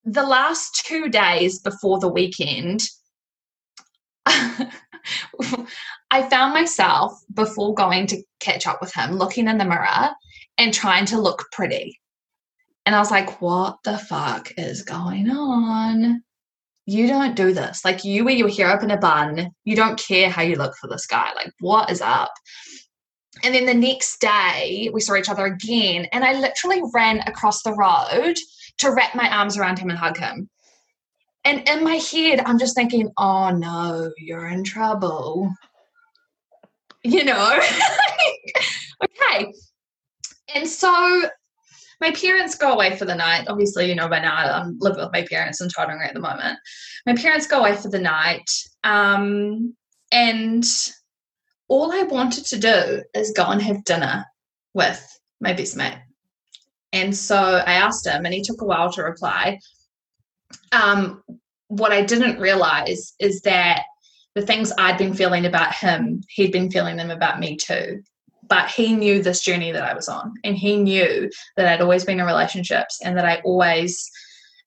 [0.04, 2.82] the last two days before the weekend,
[4.26, 4.68] I
[6.28, 10.10] found myself before going to catch up with him looking in the mirror
[10.58, 11.98] and trying to look pretty.
[12.84, 16.22] And I was like, what the fuck is going on?
[16.84, 17.84] You don't do this.
[17.84, 19.52] Like, you wear your hair up in a bun.
[19.64, 21.32] You don't care how you look for this guy.
[21.34, 22.32] Like, what is up?
[23.44, 26.06] And then the next day, we saw each other again.
[26.12, 28.36] And I literally ran across the road
[28.78, 30.48] to wrap my arms around him and hug him.
[31.44, 35.52] And in my head, I'm just thinking, oh no, you're in trouble.
[37.02, 37.58] You know?
[39.04, 39.52] okay.
[40.54, 41.28] And so
[42.00, 43.46] my parents go away for the night.
[43.48, 46.58] Obviously, you know by now I'm living with my parents in Tauranga at the moment.
[47.06, 48.50] My parents go away for the night.
[48.84, 49.74] Um,
[50.12, 50.64] and
[51.68, 54.26] all I wanted to do is go and have dinner
[54.74, 55.02] with
[55.40, 55.96] my best mate.
[56.92, 59.58] And so I asked him, and he took a while to reply.
[60.72, 61.22] Um,
[61.68, 63.84] what I didn't realize is that
[64.34, 68.02] the things I'd been feeling about him, he'd been feeling them about me too.
[68.48, 72.04] But he knew this journey that I was on, and he knew that I'd always
[72.04, 74.10] been in relationships and that I always,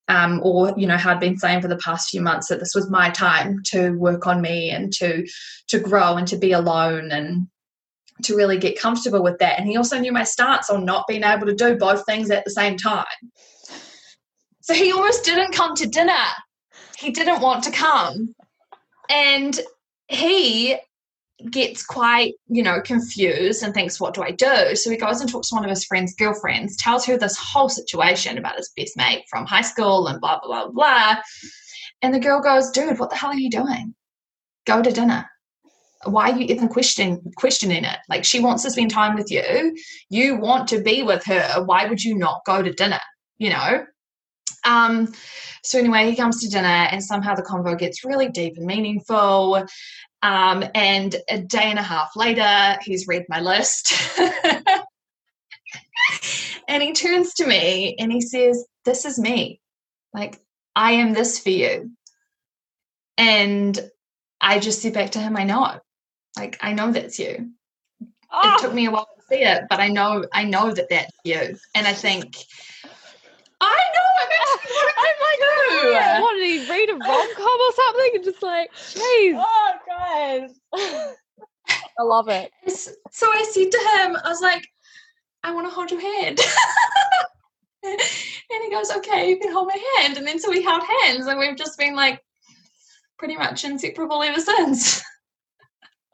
[0.08, 2.90] um, or you know, had been saying for the past few months that this was
[2.90, 5.24] my time to work on me and to
[5.68, 7.46] to grow and to be alone and
[8.22, 9.58] to really get comfortable with that.
[9.58, 12.44] And he also knew my stance on not being able to do both things at
[12.44, 13.04] the same time.
[14.62, 16.12] So he almost didn't come to dinner.
[16.98, 18.34] He didn't want to come.
[19.08, 19.58] And
[20.08, 20.76] he
[21.50, 24.74] gets quite, you know, confused and thinks, what do I do?
[24.74, 27.68] So he goes and talks to one of his friend's girlfriends, tells her this whole
[27.68, 31.16] situation about his best mate from high school and blah, blah, blah, blah.
[32.02, 33.94] And the girl goes, dude, what the hell are you doing?
[34.66, 35.28] Go to dinner
[36.04, 37.98] why are you even questioning questioning it?
[38.08, 39.76] Like she wants to spend time with you.
[40.08, 41.64] You want to be with her.
[41.64, 43.00] Why would you not go to dinner
[43.38, 43.86] you know?
[44.64, 45.12] Um
[45.62, 49.64] so anyway he comes to dinner and somehow the convo gets really deep and meaningful.
[50.22, 53.92] Um and a day and a half later he's read my list.
[56.68, 59.60] And he turns to me and he says this is me.
[60.12, 60.40] Like
[60.74, 61.92] i am this for you.
[63.16, 63.78] And
[64.40, 65.78] I just said back to him, I know.
[66.36, 67.50] Like I know that's you.
[68.00, 68.04] Oh.
[68.04, 68.56] It ah!
[68.60, 71.56] took me a while to see it, but I know I know that that's you.
[71.74, 72.36] And I think
[73.60, 78.10] I know I'm actually what I What did he read a rom com or something?
[78.14, 79.42] And just like, jeez.
[79.42, 80.50] Oh guys.
[81.98, 82.52] I love it.
[83.10, 84.68] So I said to him, I was like,
[85.42, 86.38] I want to hold your hand.
[87.82, 90.16] and he goes, Okay, you can hold my hand.
[90.18, 92.22] And then so we held hands and we've just been like
[93.18, 95.02] pretty much inseparable ever since.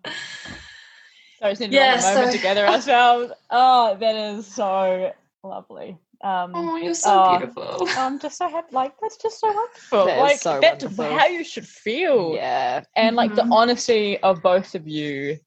[0.04, 3.32] So need yeah, a moment so, together ourselves.
[3.50, 5.98] Oh, that is so lovely.
[6.22, 7.88] Um, oh, you're so oh, beautiful.
[7.96, 8.68] I'm just so happy.
[8.72, 10.06] Like that's just so wonderful.
[10.06, 11.18] That like so that's wonderful.
[11.18, 12.34] how you should feel.
[12.36, 13.48] Yeah, and like mm-hmm.
[13.48, 15.38] the honesty of both of you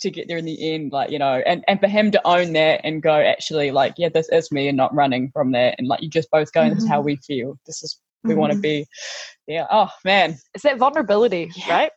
[0.00, 0.90] to get there in the end.
[0.90, 4.08] Like you know, and and for him to own that and go actually like yeah,
[4.08, 5.76] this is me and not running from that.
[5.78, 6.74] And like you just both going, mm-hmm.
[6.74, 7.06] this is how mm-hmm.
[7.06, 7.56] we feel.
[7.66, 8.40] This is we mm-hmm.
[8.40, 8.84] want to be.
[9.46, 9.66] Yeah.
[9.70, 11.72] Oh man, it's that vulnerability, yeah.
[11.72, 11.92] right?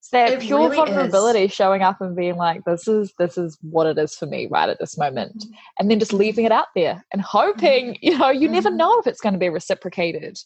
[0.00, 1.52] It's that it pure really vulnerability is.
[1.52, 4.70] showing up and being like, this is this is what it is for me right
[4.70, 5.36] at this moment.
[5.36, 5.52] Mm-hmm.
[5.78, 8.06] And then just leaving it out there and hoping, mm-hmm.
[8.06, 8.54] you know, you mm-hmm.
[8.54, 10.38] never know if it's going to be reciprocated.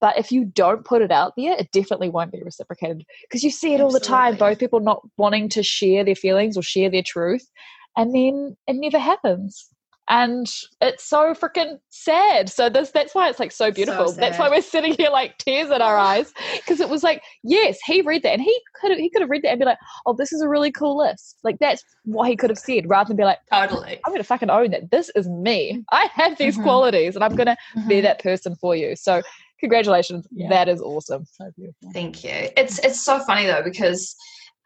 [0.00, 3.50] But if you don't put it out there, it definitely won't be reciprocated because you
[3.50, 3.84] see it Absolutely.
[3.84, 4.36] all the time.
[4.36, 7.48] Both people not wanting to share their feelings or share their truth,
[7.96, 9.68] and then it never happens
[10.08, 10.46] and
[10.80, 12.48] it's so freaking sad.
[12.48, 14.08] So this that's why it's like so beautiful.
[14.08, 17.22] So that's why we're sitting here like tears in our eyes because it was like,
[17.42, 19.64] yes, he read that and he could have he could have read that and be
[19.64, 21.38] like, oh, this is a really cool list.
[21.42, 24.50] Like that's what he could have said rather than be like, totally, I'm gonna fucking
[24.50, 24.90] own that.
[24.90, 25.84] This is me.
[25.90, 26.62] I have these mm-hmm.
[26.62, 27.88] qualities and I'm gonna mm-hmm.
[27.88, 28.94] be that person for you.
[28.94, 29.22] So
[29.58, 30.48] congratulations, yeah.
[30.50, 31.24] that is awesome.
[31.32, 31.90] So beautiful.
[31.92, 32.48] Thank you.
[32.56, 34.14] It's it's so funny though because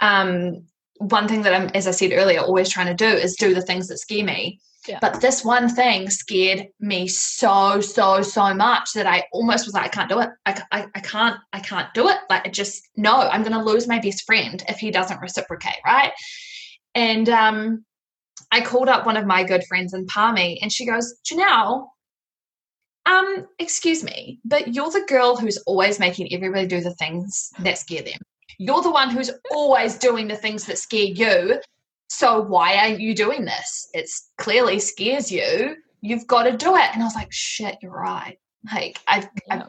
[0.00, 0.64] um
[1.00, 3.62] one thing that I'm, as I said earlier, always trying to do is do the
[3.62, 4.60] things that scare me.
[4.88, 4.98] Yeah.
[5.00, 9.84] But this one thing scared me so, so, so much that I almost was like,
[9.84, 10.30] I can't do it.
[10.46, 12.16] I, I, I can't, I can't do it.
[12.30, 15.80] Like, I just, no, I'm going to lose my best friend if he doesn't reciprocate.
[15.84, 16.12] Right.
[16.94, 17.84] And um,
[18.50, 21.88] I called up one of my good friends in Palmy and she goes, Janelle,
[23.06, 27.78] um, excuse me, but you're the girl who's always making everybody do the things that
[27.78, 28.18] scare them.
[28.58, 31.60] You're the one who's always doing the things that scare you
[32.10, 33.88] so why aren't you doing this?
[33.94, 35.76] It's clearly scares you.
[36.00, 36.88] You've got to do it.
[36.92, 38.36] And I was like, shit, you're right.
[38.70, 39.62] Like I've, yeah.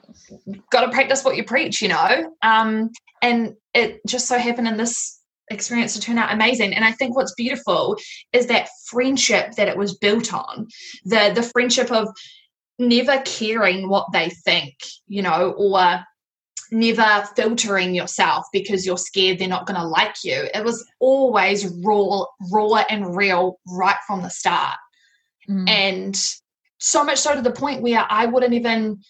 [0.48, 2.34] I've got to practice what you preach, you know?
[2.42, 2.90] Um,
[3.22, 5.22] and it just so happened in this
[5.52, 6.74] experience to turn out amazing.
[6.74, 7.98] And I think what's beautiful
[8.34, 10.68] is that friendship that it was built on.
[11.06, 12.08] The the friendship of
[12.80, 14.74] never caring what they think,
[15.08, 16.04] you know, or
[16.72, 20.48] never filtering yourself because you're scared they're not going to like you.
[20.54, 24.78] It was always raw, raw and real right from the start.
[25.50, 25.70] Mm.
[25.70, 26.24] And
[26.80, 29.02] so much so to the point where I wouldn't even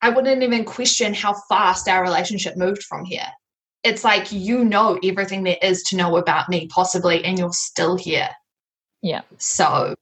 [0.00, 3.26] I wouldn't even question how fast our relationship moved from here.
[3.82, 7.96] It's like you know everything there is to know about me possibly and you're still
[7.96, 8.28] here.
[9.02, 9.22] Yeah.
[9.38, 9.94] So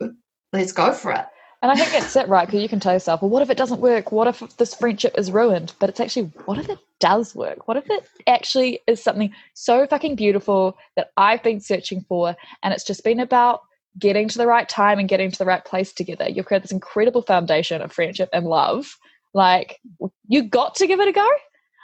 [0.53, 1.27] let's go for it.
[1.63, 2.47] And I think that's it, right?
[2.47, 4.13] Because you can tell yourself, well, what if it doesn't work?
[4.13, 5.73] What if this friendship is ruined?
[5.79, 7.67] But it's actually, what if it does work?
[7.67, 12.37] What if it actually is something so fucking beautiful that I've been searching for?
[12.63, 13.63] And it's just been about
[13.99, 16.29] getting to the right time and getting to the right place together.
[16.29, 18.97] You've created this incredible foundation of friendship and love.
[19.33, 19.81] Like,
[20.29, 21.29] you got to give it a go.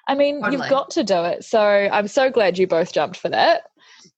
[0.07, 0.59] I mean, totally.
[0.59, 1.45] you've got to do it.
[1.45, 3.63] So I'm so glad you both jumped for that.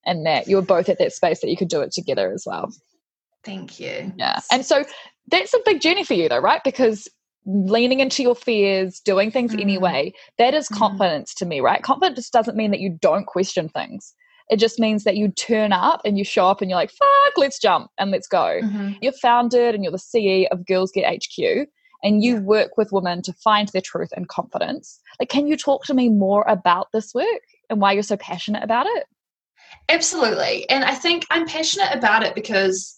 [0.07, 2.45] and that you were both at that space that you could do it together as
[2.47, 2.73] well.
[3.45, 4.13] Thank you.
[4.17, 4.41] Yeah.
[4.51, 4.85] And so
[5.29, 6.63] that's a big journey for you though, right?
[6.65, 7.09] Because
[7.47, 9.61] leaning into your fears, doing things mm-hmm.
[9.61, 10.79] anyway, that is mm-hmm.
[10.79, 11.45] confidence mm-hmm.
[11.45, 11.83] to me, right?
[11.83, 14.15] Confidence doesn't mean that you don't question things.
[14.51, 17.39] It just means that you turn up and you show up and you're like, fuck,
[17.39, 18.61] let's jump and let's go.
[18.63, 18.93] Mm-hmm.
[19.01, 21.69] You're founded and you're the CE of Girls Get HQ
[22.03, 25.01] and you work with women to find their truth and confidence.
[25.19, 27.27] Like, can you talk to me more about this work
[27.71, 29.07] and why you're so passionate about it?
[29.89, 30.69] Absolutely.
[30.69, 32.95] And I think I'm passionate about it because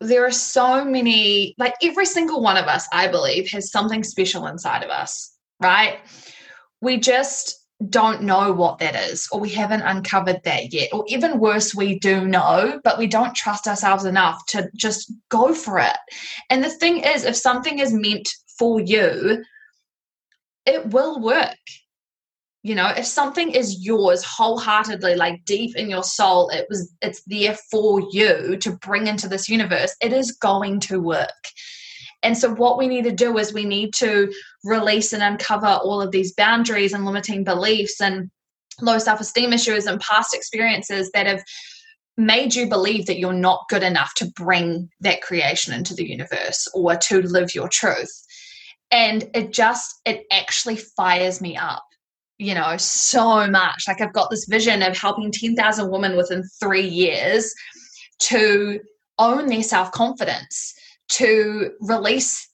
[0.00, 4.46] there are so many, like every single one of us, I believe, has something special
[4.46, 5.98] inside of us, right?
[6.80, 10.90] We just don't know what that is, or we haven't uncovered that yet.
[10.92, 15.54] Or even worse, we do know, but we don't trust ourselves enough to just go
[15.54, 15.96] for it.
[16.50, 18.28] And the thing is, if something is meant
[18.58, 19.44] for you,
[20.66, 21.56] it will work.
[22.62, 27.22] You know, if something is yours wholeheartedly, like deep in your soul, it was it's
[27.26, 31.48] there for you to bring into this universe, it is going to work.
[32.22, 34.30] And so, what we need to do is we need to
[34.62, 38.30] release and uncover all of these boundaries and limiting beliefs and
[38.82, 41.42] low self esteem issues and past experiences that have
[42.16, 46.68] made you believe that you're not good enough to bring that creation into the universe
[46.74, 48.12] or to live your truth.
[48.90, 51.84] And it just, it actually fires me up
[52.40, 53.84] you know, so much.
[53.86, 57.54] Like I've got this vision of helping 10,000 women within three years
[58.20, 58.80] to
[59.18, 60.74] own their self confidence,
[61.10, 62.48] to release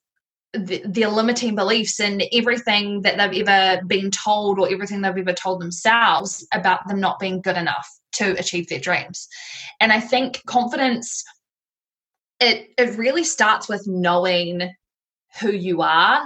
[0.53, 5.33] the, their limiting beliefs and everything that they've ever been told or everything they've ever
[5.33, 9.29] told themselves about them not being good enough to achieve their dreams.
[9.81, 11.23] And I think confidence
[12.41, 14.75] it it really starts with knowing
[15.41, 16.23] who you are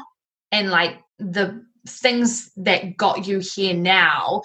[0.51, 4.43] and like the things that got you here now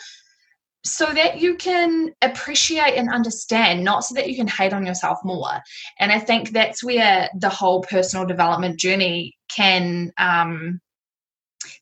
[0.83, 5.17] so that you can appreciate and understand, not so that you can hate on yourself
[5.23, 5.59] more.
[5.99, 10.79] And I think that's where the whole personal development journey can um,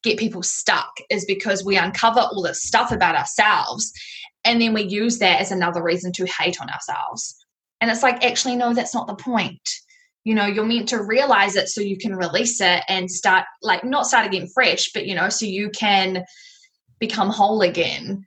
[0.03, 3.91] get people stuck, is because we uncover all this stuff about ourselves
[4.45, 7.35] and then we use that as another reason to hate on ourselves.
[7.81, 9.69] And it's like, actually, no, that's not the point.
[10.23, 13.83] You know, you're meant to realize it so you can release it and start, like,
[13.83, 16.23] not start again fresh, but, you know, so you can
[16.99, 18.25] become whole again.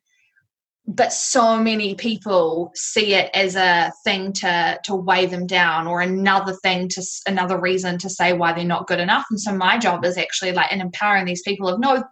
[0.88, 6.00] But so many people see it as a thing to to weigh them down or
[6.00, 9.24] another thing to another reason to say why they're not good enough.
[9.30, 12.04] And so my job is actually like in empowering these people of no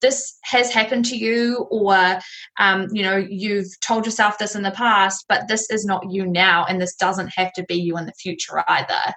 [0.00, 2.18] this has happened to you or
[2.58, 6.26] um, you know you've told yourself this in the past but this is not you
[6.26, 9.14] now and this doesn't have to be you in the future either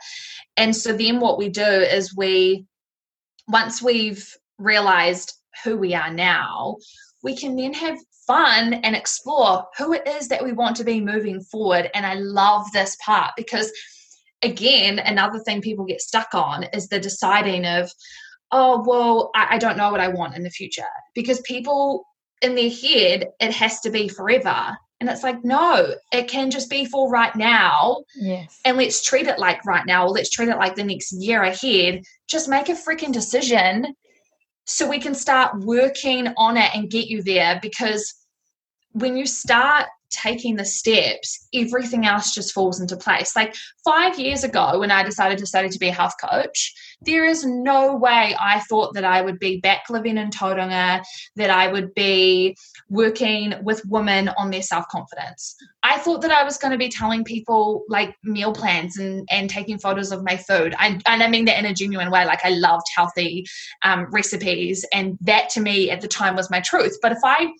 [0.57, 2.65] and so then what we do is we
[3.47, 6.75] once we've realized who we are now
[7.23, 11.01] we can then have fun and explore who it is that we want to be
[11.01, 11.89] moving forward.
[11.93, 13.71] And I love this part because,
[14.41, 17.91] again, another thing people get stuck on is the deciding of,
[18.51, 20.83] oh, well, I, I don't know what I want in the future.
[21.15, 22.05] Because people
[22.41, 24.77] in their head, it has to be forever.
[24.99, 28.03] And it's like, no, it can just be for right now.
[28.15, 28.59] Yes.
[28.65, 31.41] And let's treat it like right now, or let's treat it like the next year
[31.41, 32.03] ahead.
[32.27, 33.95] Just make a freaking decision
[34.65, 38.13] so we can start working on it and get you there because
[38.91, 43.35] when you start taking the steps, everything else just falls into place.
[43.35, 47.25] Like five years ago, when I decided to study to be a health coach, there
[47.25, 51.03] is no way I thought that I would be back living in Tauranga,
[51.35, 52.55] that I would be
[52.89, 55.55] working with women on their self confidence.
[55.81, 59.49] I thought that I was going to be telling people like meal plans and, and
[59.49, 60.75] taking photos of my food.
[60.77, 62.25] I, and I mean that in a genuine way.
[62.25, 63.45] Like I loved healthy
[63.83, 66.97] um, recipes, and that to me at the time was my truth.
[67.01, 67.51] But if I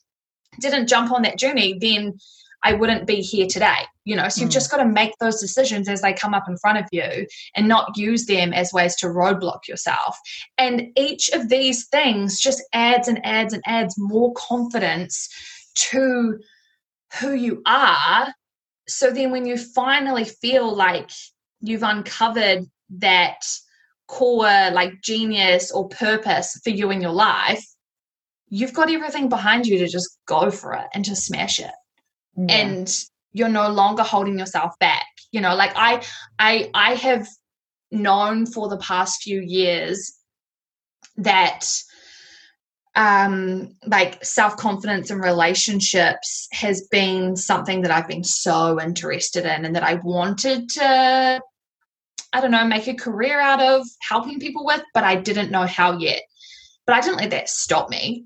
[0.59, 2.17] didn't jump on that journey, then
[2.63, 3.85] I wouldn't be here today.
[4.03, 4.53] You know, so you've mm.
[4.53, 7.67] just got to make those decisions as they come up in front of you and
[7.67, 10.17] not use them as ways to roadblock yourself.
[10.57, 15.29] And each of these things just adds and adds and adds more confidence
[15.75, 16.39] to
[17.19, 18.33] who you are.
[18.87, 21.11] So then when you finally feel like
[21.61, 22.65] you've uncovered
[22.97, 23.37] that
[24.07, 27.63] core like genius or purpose for you in your life,
[28.49, 31.71] you've got everything behind you to just go for it and to smash it.
[32.37, 32.55] Yeah.
[32.55, 35.05] And you're no longer holding yourself back.
[35.31, 36.03] You know, like I
[36.39, 37.27] I I have
[37.91, 40.13] known for the past few years
[41.17, 41.65] that
[42.95, 49.75] um like self-confidence and relationships has been something that I've been so interested in and
[49.75, 51.41] that I wanted to
[52.33, 55.65] I don't know make a career out of helping people with but I didn't know
[55.65, 56.21] how yet
[56.85, 58.25] but I didn't let that stop me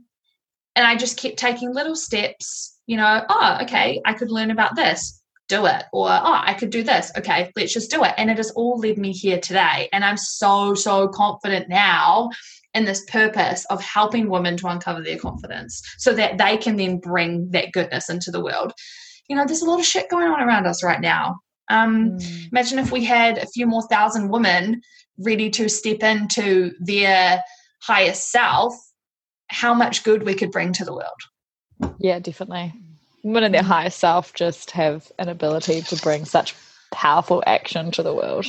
[0.76, 4.76] and I just kept taking little steps you know, oh, okay, I could learn about
[4.76, 5.84] this, do it.
[5.92, 7.12] Or, oh, I could do this.
[7.18, 8.14] Okay, let's just do it.
[8.18, 9.90] And it has all led me here today.
[9.94, 12.30] And I'm so, so confident now
[12.74, 16.98] in this purpose of helping women to uncover their confidence so that they can then
[16.98, 18.74] bring that goodness into the world.
[19.30, 21.40] You know, there's a lot of shit going on around us right now.
[21.70, 22.48] Um, mm.
[22.52, 24.82] Imagine if we had a few more thousand women
[25.18, 27.42] ready to step into their
[27.82, 28.76] highest self,
[29.48, 31.22] how much good we could bring to the world.
[31.99, 32.73] Yeah, definitely.
[33.23, 33.67] Women in their mm.
[33.67, 36.55] highest self just have an ability to bring such
[36.91, 38.45] powerful action to the world.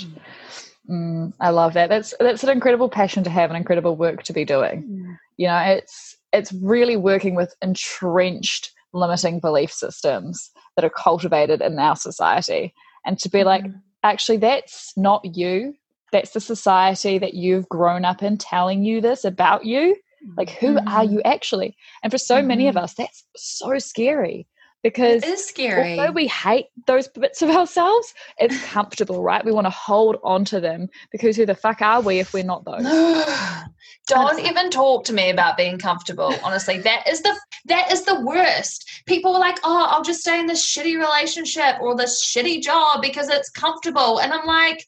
[0.89, 1.89] Mm, I love that.
[1.89, 4.85] That's that's an incredible passion to have, an incredible work to be doing.
[4.85, 5.19] Mm.
[5.37, 11.79] You know, it's it's really working with entrenched limiting belief systems that are cultivated in
[11.79, 12.73] our society,
[13.05, 13.47] and to be mm.
[13.47, 13.65] like,
[14.05, 15.75] actually, that's not you
[16.13, 19.97] that's the society that you've grown up in telling you this about you
[20.37, 20.89] like who mm-hmm.
[20.89, 22.49] are you actually and for so mm-hmm.
[22.49, 22.85] many of mm-hmm.
[22.85, 24.47] us that's so scary
[24.83, 29.53] because it is scary although we hate those bits of ourselves it's comfortable right we
[29.53, 32.65] want to hold on to them because who the fuck are we if we're not
[32.65, 32.85] those
[34.07, 38.21] don't even talk to me about being comfortable honestly that is the that is the
[38.21, 42.63] worst people are like oh i'll just stay in this shitty relationship or this shitty
[42.63, 44.87] job because it's comfortable and i'm like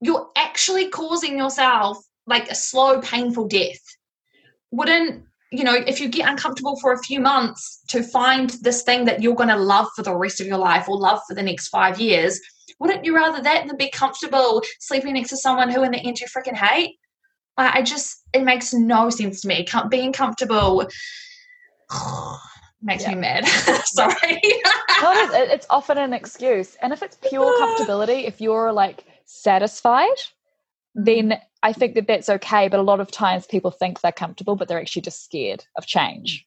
[0.00, 3.80] you're actually causing yourself like a slow, painful death.
[4.70, 9.04] Wouldn't, you know, if you get uncomfortable for a few months to find this thing
[9.04, 11.42] that you're going to love for the rest of your life or love for the
[11.42, 12.40] next five years,
[12.78, 16.18] wouldn't you rather that than be comfortable sleeping next to someone who in the end
[16.18, 16.96] you freaking hate?
[17.58, 19.66] I just, it makes no sense to me.
[19.88, 20.86] Being comfortable
[22.82, 23.14] makes yeah.
[23.14, 23.46] me mad.
[23.84, 24.16] Sorry.
[24.20, 26.76] it's often an excuse.
[26.82, 30.16] And if it's pure comfortability, if you're like, satisfied,
[30.94, 32.68] then I think that that's okay.
[32.68, 35.84] But a lot of times people think they're comfortable, but they're actually just scared of
[35.84, 36.46] change.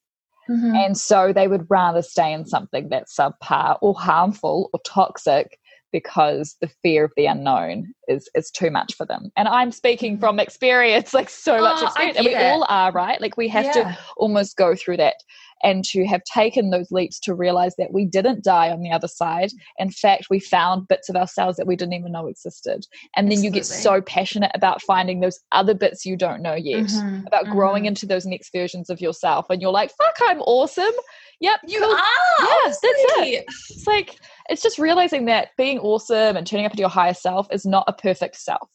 [0.49, 0.73] Mm-hmm.
[0.75, 5.59] And so they would rather stay in something that's subpar or harmful or toxic
[5.91, 9.29] because the fear of the unknown is is too much for them.
[9.35, 10.21] And I'm speaking mm-hmm.
[10.21, 12.17] from experience, like so oh, much experience.
[12.17, 12.41] And we it.
[12.41, 13.19] all are, right?
[13.19, 13.71] Like we have yeah.
[13.73, 15.15] to almost go through that
[15.63, 19.07] and to have taken those leaps to realize that we didn't die on the other
[19.07, 19.51] side.
[19.77, 22.85] In fact, we found bits of ourselves that we didn't even know existed.
[23.15, 23.45] And then Absolutely.
[23.45, 27.25] you get so passionate about finding those other bits you don't know yet, mm-hmm.
[27.27, 27.53] about mm-hmm.
[27.53, 29.47] growing into those next versions of yourself.
[29.49, 30.93] And you're like, fuck, I'm awesome.
[31.41, 31.91] Yep, you cool.
[31.91, 31.97] are.
[32.39, 33.45] Yeah, that's it.
[33.47, 34.17] It's like
[34.49, 37.85] it's just realizing that being awesome and turning up into your higher self is not
[37.87, 38.67] a perfect self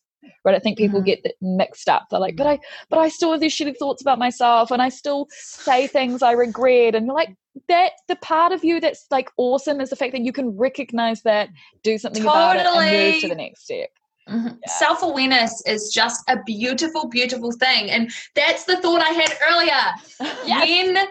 [0.44, 1.22] right i think people mm-hmm.
[1.22, 2.58] get mixed up they're like but i
[2.90, 6.32] but i still have these shitty thoughts about myself and i still say things i
[6.32, 7.34] regret and you're like
[7.68, 11.22] that the part of you that's like awesome is the fact that you can recognize
[11.22, 11.48] that
[11.82, 12.42] do something totally.
[12.42, 13.90] about it and move to the next step
[14.28, 14.46] Mm-hmm.
[14.46, 14.72] Yeah.
[14.78, 20.34] Self awareness is just a beautiful, beautiful thing, and that's the thought I had earlier.
[20.46, 21.06] yes.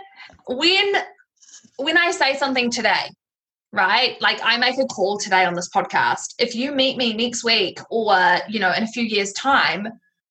[0.47, 1.03] When, when,
[1.77, 3.11] when I say something today,
[3.73, 4.15] right?
[4.21, 6.35] Like I make a call today on this podcast.
[6.39, 9.87] If you meet me next week or, you know, in a few years' time,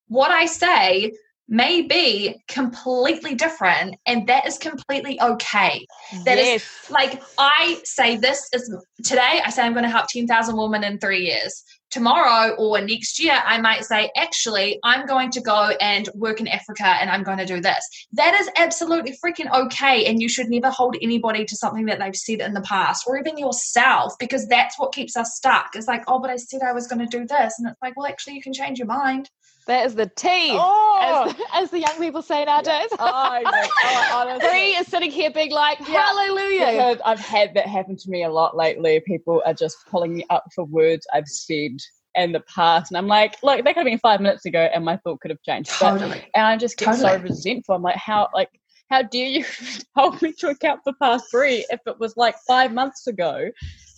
[0.07, 1.13] what I say
[1.49, 5.85] may be completely different and that is completely okay
[6.25, 6.63] That yes.
[6.63, 8.75] is like i say this is
[9.05, 13.23] today i say i'm going to help 10,000 women in 3 years tomorrow or next
[13.23, 17.23] year, I might say, actually, I'm going to go and work in Africa and I'm
[17.23, 17.87] going to do this.
[18.13, 20.07] That is absolutely freaking okay.
[20.07, 23.19] And you should never hold anybody to something that they've said in the past or
[23.19, 25.71] even yourself because that's what keeps us stuck.
[25.75, 27.55] It's like, oh, but I said I was going to do this.
[27.59, 29.29] And it's like, well, actually, you can change your mind.
[29.67, 31.27] That is the T, oh.
[31.29, 32.89] as, as, the young people say nowadays.
[32.91, 32.97] Yeah.
[32.99, 36.07] Oh, oh, Three is sitting here being like, yeah.
[36.07, 36.99] hallelujah.
[37.05, 39.01] I've had that happen to me a lot lately.
[39.07, 41.77] People are just pulling me up for words I've said
[42.15, 42.91] in the past.
[42.91, 45.31] And I'm like, look, that could have been five minutes ago and my thought could
[45.31, 45.71] have changed.
[45.71, 46.19] Totally.
[46.19, 47.09] But, and I just get totally.
[47.09, 47.75] so resentful.
[47.75, 48.51] I'm like, how, like,
[48.91, 49.45] how dare you
[49.97, 53.51] hold me to account for past three if it was like five months ago?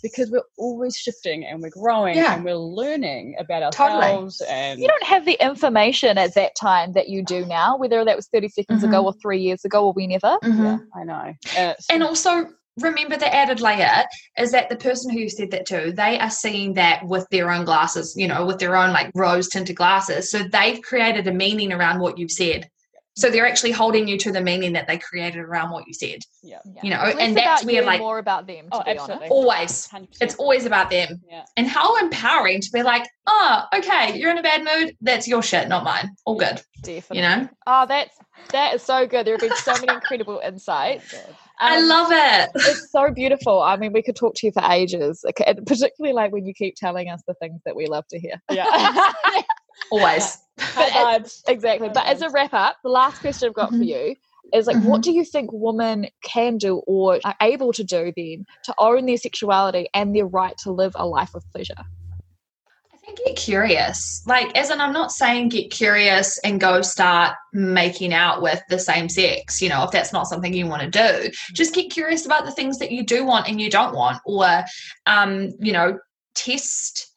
[0.05, 2.34] Because we're always shifting and we're growing yeah.
[2.34, 4.39] and we're learning about ourselves.
[4.39, 4.56] Totally.
[4.56, 8.14] And you don't have the information at that time that you do now, whether that
[8.14, 8.93] was 30 seconds mm-hmm.
[8.93, 10.36] ago or three years ago or whenever.
[10.44, 10.62] Mm-hmm.
[10.62, 11.35] Yeah, I know.
[11.56, 12.51] And, and also,
[12.81, 14.05] remember the added layer
[14.36, 17.64] is that the person who said that to they are seeing that with their own
[17.64, 21.72] glasses you know with their own like rose tinted glasses so they've created a meaning
[21.72, 22.68] around what you've said
[23.16, 26.20] so they're actually holding you to the meaning that they created around what you said.
[26.43, 26.59] Yeah.
[26.82, 28.66] You know, it's and that's where like more about them.
[28.73, 29.28] oh, absolutely.
[29.28, 29.89] Always.
[29.89, 30.09] 100%.
[30.20, 31.20] It's always about them.
[31.28, 31.45] Yeah.
[31.57, 34.97] And how empowering to be like, oh, okay, you're in a bad mood.
[35.01, 36.11] That's your shit, not mine.
[36.24, 36.61] All good.
[36.82, 37.16] Definitely.
[37.16, 37.49] You know?
[37.66, 38.16] Oh, that's
[38.51, 39.27] that is so good.
[39.27, 41.15] There have been so many incredible insights.
[41.61, 42.51] Um, I love it.
[42.57, 43.62] It's so beautiful.
[43.62, 47.09] I mean, we could talk to you for ages, particularly like when you keep telling
[47.09, 48.43] us the things that we love to hear.
[48.51, 48.66] Yeah.
[49.90, 50.39] Always.
[50.77, 51.89] But as, exactly.
[51.89, 53.78] But as a wrap up, the last question I've got mm-hmm.
[53.78, 54.15] for you
[54.52, 54.86] is like, mm-hmm.
[54.86, 59.06] what do you think women can do or are able to do then to own
[59.06, 61.74] their sexuality and their right to live a life of pleasure?
[61.77, 64.23] I think get curious.
[64.27, 68.78] Like, as in, I'm not saying get curious and go start making out with the
[68.78, 71.31] same sex, you know, if that's not something you want to do.
[71.52, 74.65] Just get curious about the things that you do want and you don't want, or,
[75.06, 75.98] um, you know,
[76.35, 77.11] test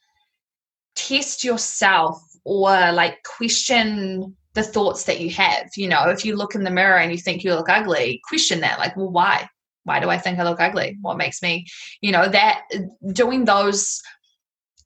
[0.96, 6.56] test yourself or like question the thoughts that you have you know if you look
[6.56, 9.48] in the mirror and you think you look ugly question that like well why
[9.84, 11.66] why do i think i look ugly what makes me
[12.02, 12.64] you know that
[13.12, 14.02] doing those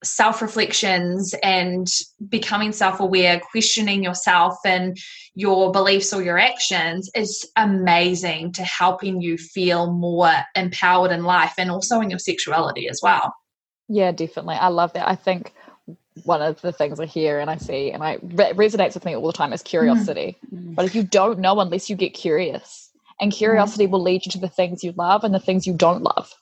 [0.04, 1.88] self reflections and
[2.28, 4.98] becoming self aware, questioning yourself and
[5.36, 11.54] your beliefs or your actions is amazing to helping you feel more empowered in life
[11.58, 13.34] and also in your sexuality as well.
[13.88, 14.56] Yeah, definitely.
[14.56, 15.08] I love that.
[15.08, 15.54] I think
[16.24, 19.16] one of the things I hear and I see and I re- resonates with me
[19.16, 20.38] all the time is curiosity.
[20.54, 20.76] Mm.
[20.76, 22.90] But if you don't know unless you get curious,
[23.20, 23.92] and curiosity mm.
[23.92, 26.34] will lead you to the things you love and the things you don't love.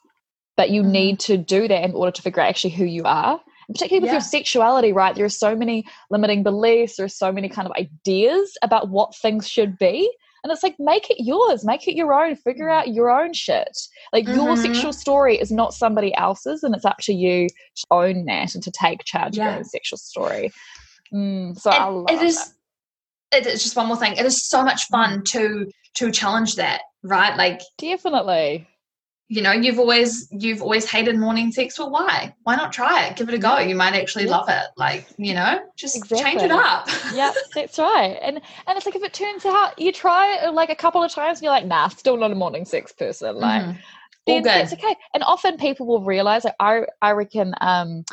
[0.56, 0.92] But you mm.
[0.92, 3.40] need to do that in order to figure out actually who you are
[3.70, 4.14] particularly with yeah.
[4.14, 5.16] your sexuality, right?
[5.16, 9.48] There are so many limiting beliefs, there's so many kind of ideas about what things
[9.48, 10.12] should be.
[10.44, 12.74] And it's like, make it yours, make it your own, figure mm.
[12.74, 13.78] out your own shit.
[14.14, 14.36] Like, mm-hmm.
[14.36, 18.56] your sexual story is not somebody else's, and it's up to you to own that
[18.56, 19.44] and to take charge yeah.
[19.44, 20.52] of your own sexual story.
[21.14, 22.22] Mm, so and I love it.
[22.22, 22.54] Is,
[23.34, 24.14] it is just one more thing.
[24.14, 27.36] It is so much fun to to challenge that, right?
[27.36, 28.68] Like, definitely
[29.30, 33.16] you know you've always you've always hated morning sex well why why not try it
[33.16, 34.32] give it a go you might actually yeah.
[34.32, 36.24] love it like you know just exactly.
[36.24, 39.92] change it up yeah that's right and and it's like if it turns out you
[39.92, 42.66] try it like a couple of times and you're like nah still not a morning
[42.66, 43.80] sex person like mm-hmm.
[44.26, 48.04] then that's okay and often people will realize like i i reckon um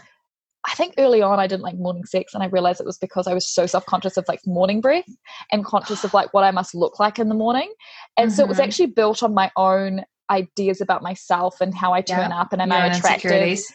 [0.69, 3.29] I think early on I didn't like morning sex and I realized it was because
[3.29, 5.09] I was so self-conscious of like morning breath
[5.53, 7.73] and conscious of like what I must look like in the morning.
[8.17, 8.37] And mm-hmm.
[8.37, 8.65] so it was mm-hmm.
[8.65, 12.41] actually built on my own ideas about myself and how I turn yeah.
[12.41, 13.31] up and am I attractive?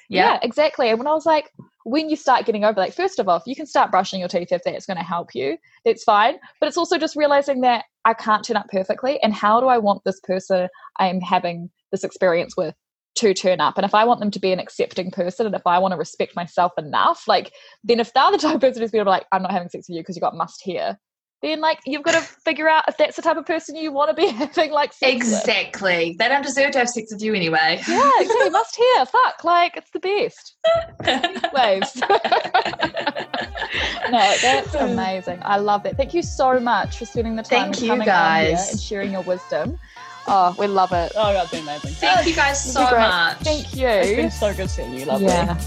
[0.09, 0.33] Yeah.
[0.33, 0.89] yeah, exactly.
[0.89, 1.51] And when I was like,
[1.83, 4.51] when you start getting over, like, first of all, you can start brushing your teeth
[4.51, 5.57] if that's going to help you.
[5.85, 6.35] It's fine.
[6.59, 9.21] But it's also just realizing that I can't turn up perfectly.
[9.21, 10.67] And how do I want this person
[10.99, 12.75] I'm having this experience with
[13.15, 13.77] to turn up?
[13.77, 15.97] And if I want them to be an accepting person and if I want to
[15.97, 17.51] respect myself enough, like,
[17.83, 19.69] then if they're the type of person who's going to be like, I'm not having
[19.69, 20.97] sex with you because you got must here,
[21.41, 24.09] then like you've got to figure out if that's the type of person you want
[24.09, 26.17] to be having like exactly with.
[26.17, 29.77] they don't deserve to have sex with you anyway yeah exactly must hear fuck like
[29.77, 30.55] it's the best
[31.53, 31.95] waves
[34.11, 37.81] no that's amazing i love that thank you so much for spending the time thank
[37.81, 39.77] you guys and sharing your wisdom
[40.27, 41.13] Oh, we love it.
[41.15, 41.93] Oh, that's amazing.
[41.93, 43.39] Thank you guys so much.
[43.39, 43.87] Thank you.
[43.87, 45.05] It's been so good seeing you.
[45.05, 45.25] Lovely.
[45.25, 45.57] Yeah.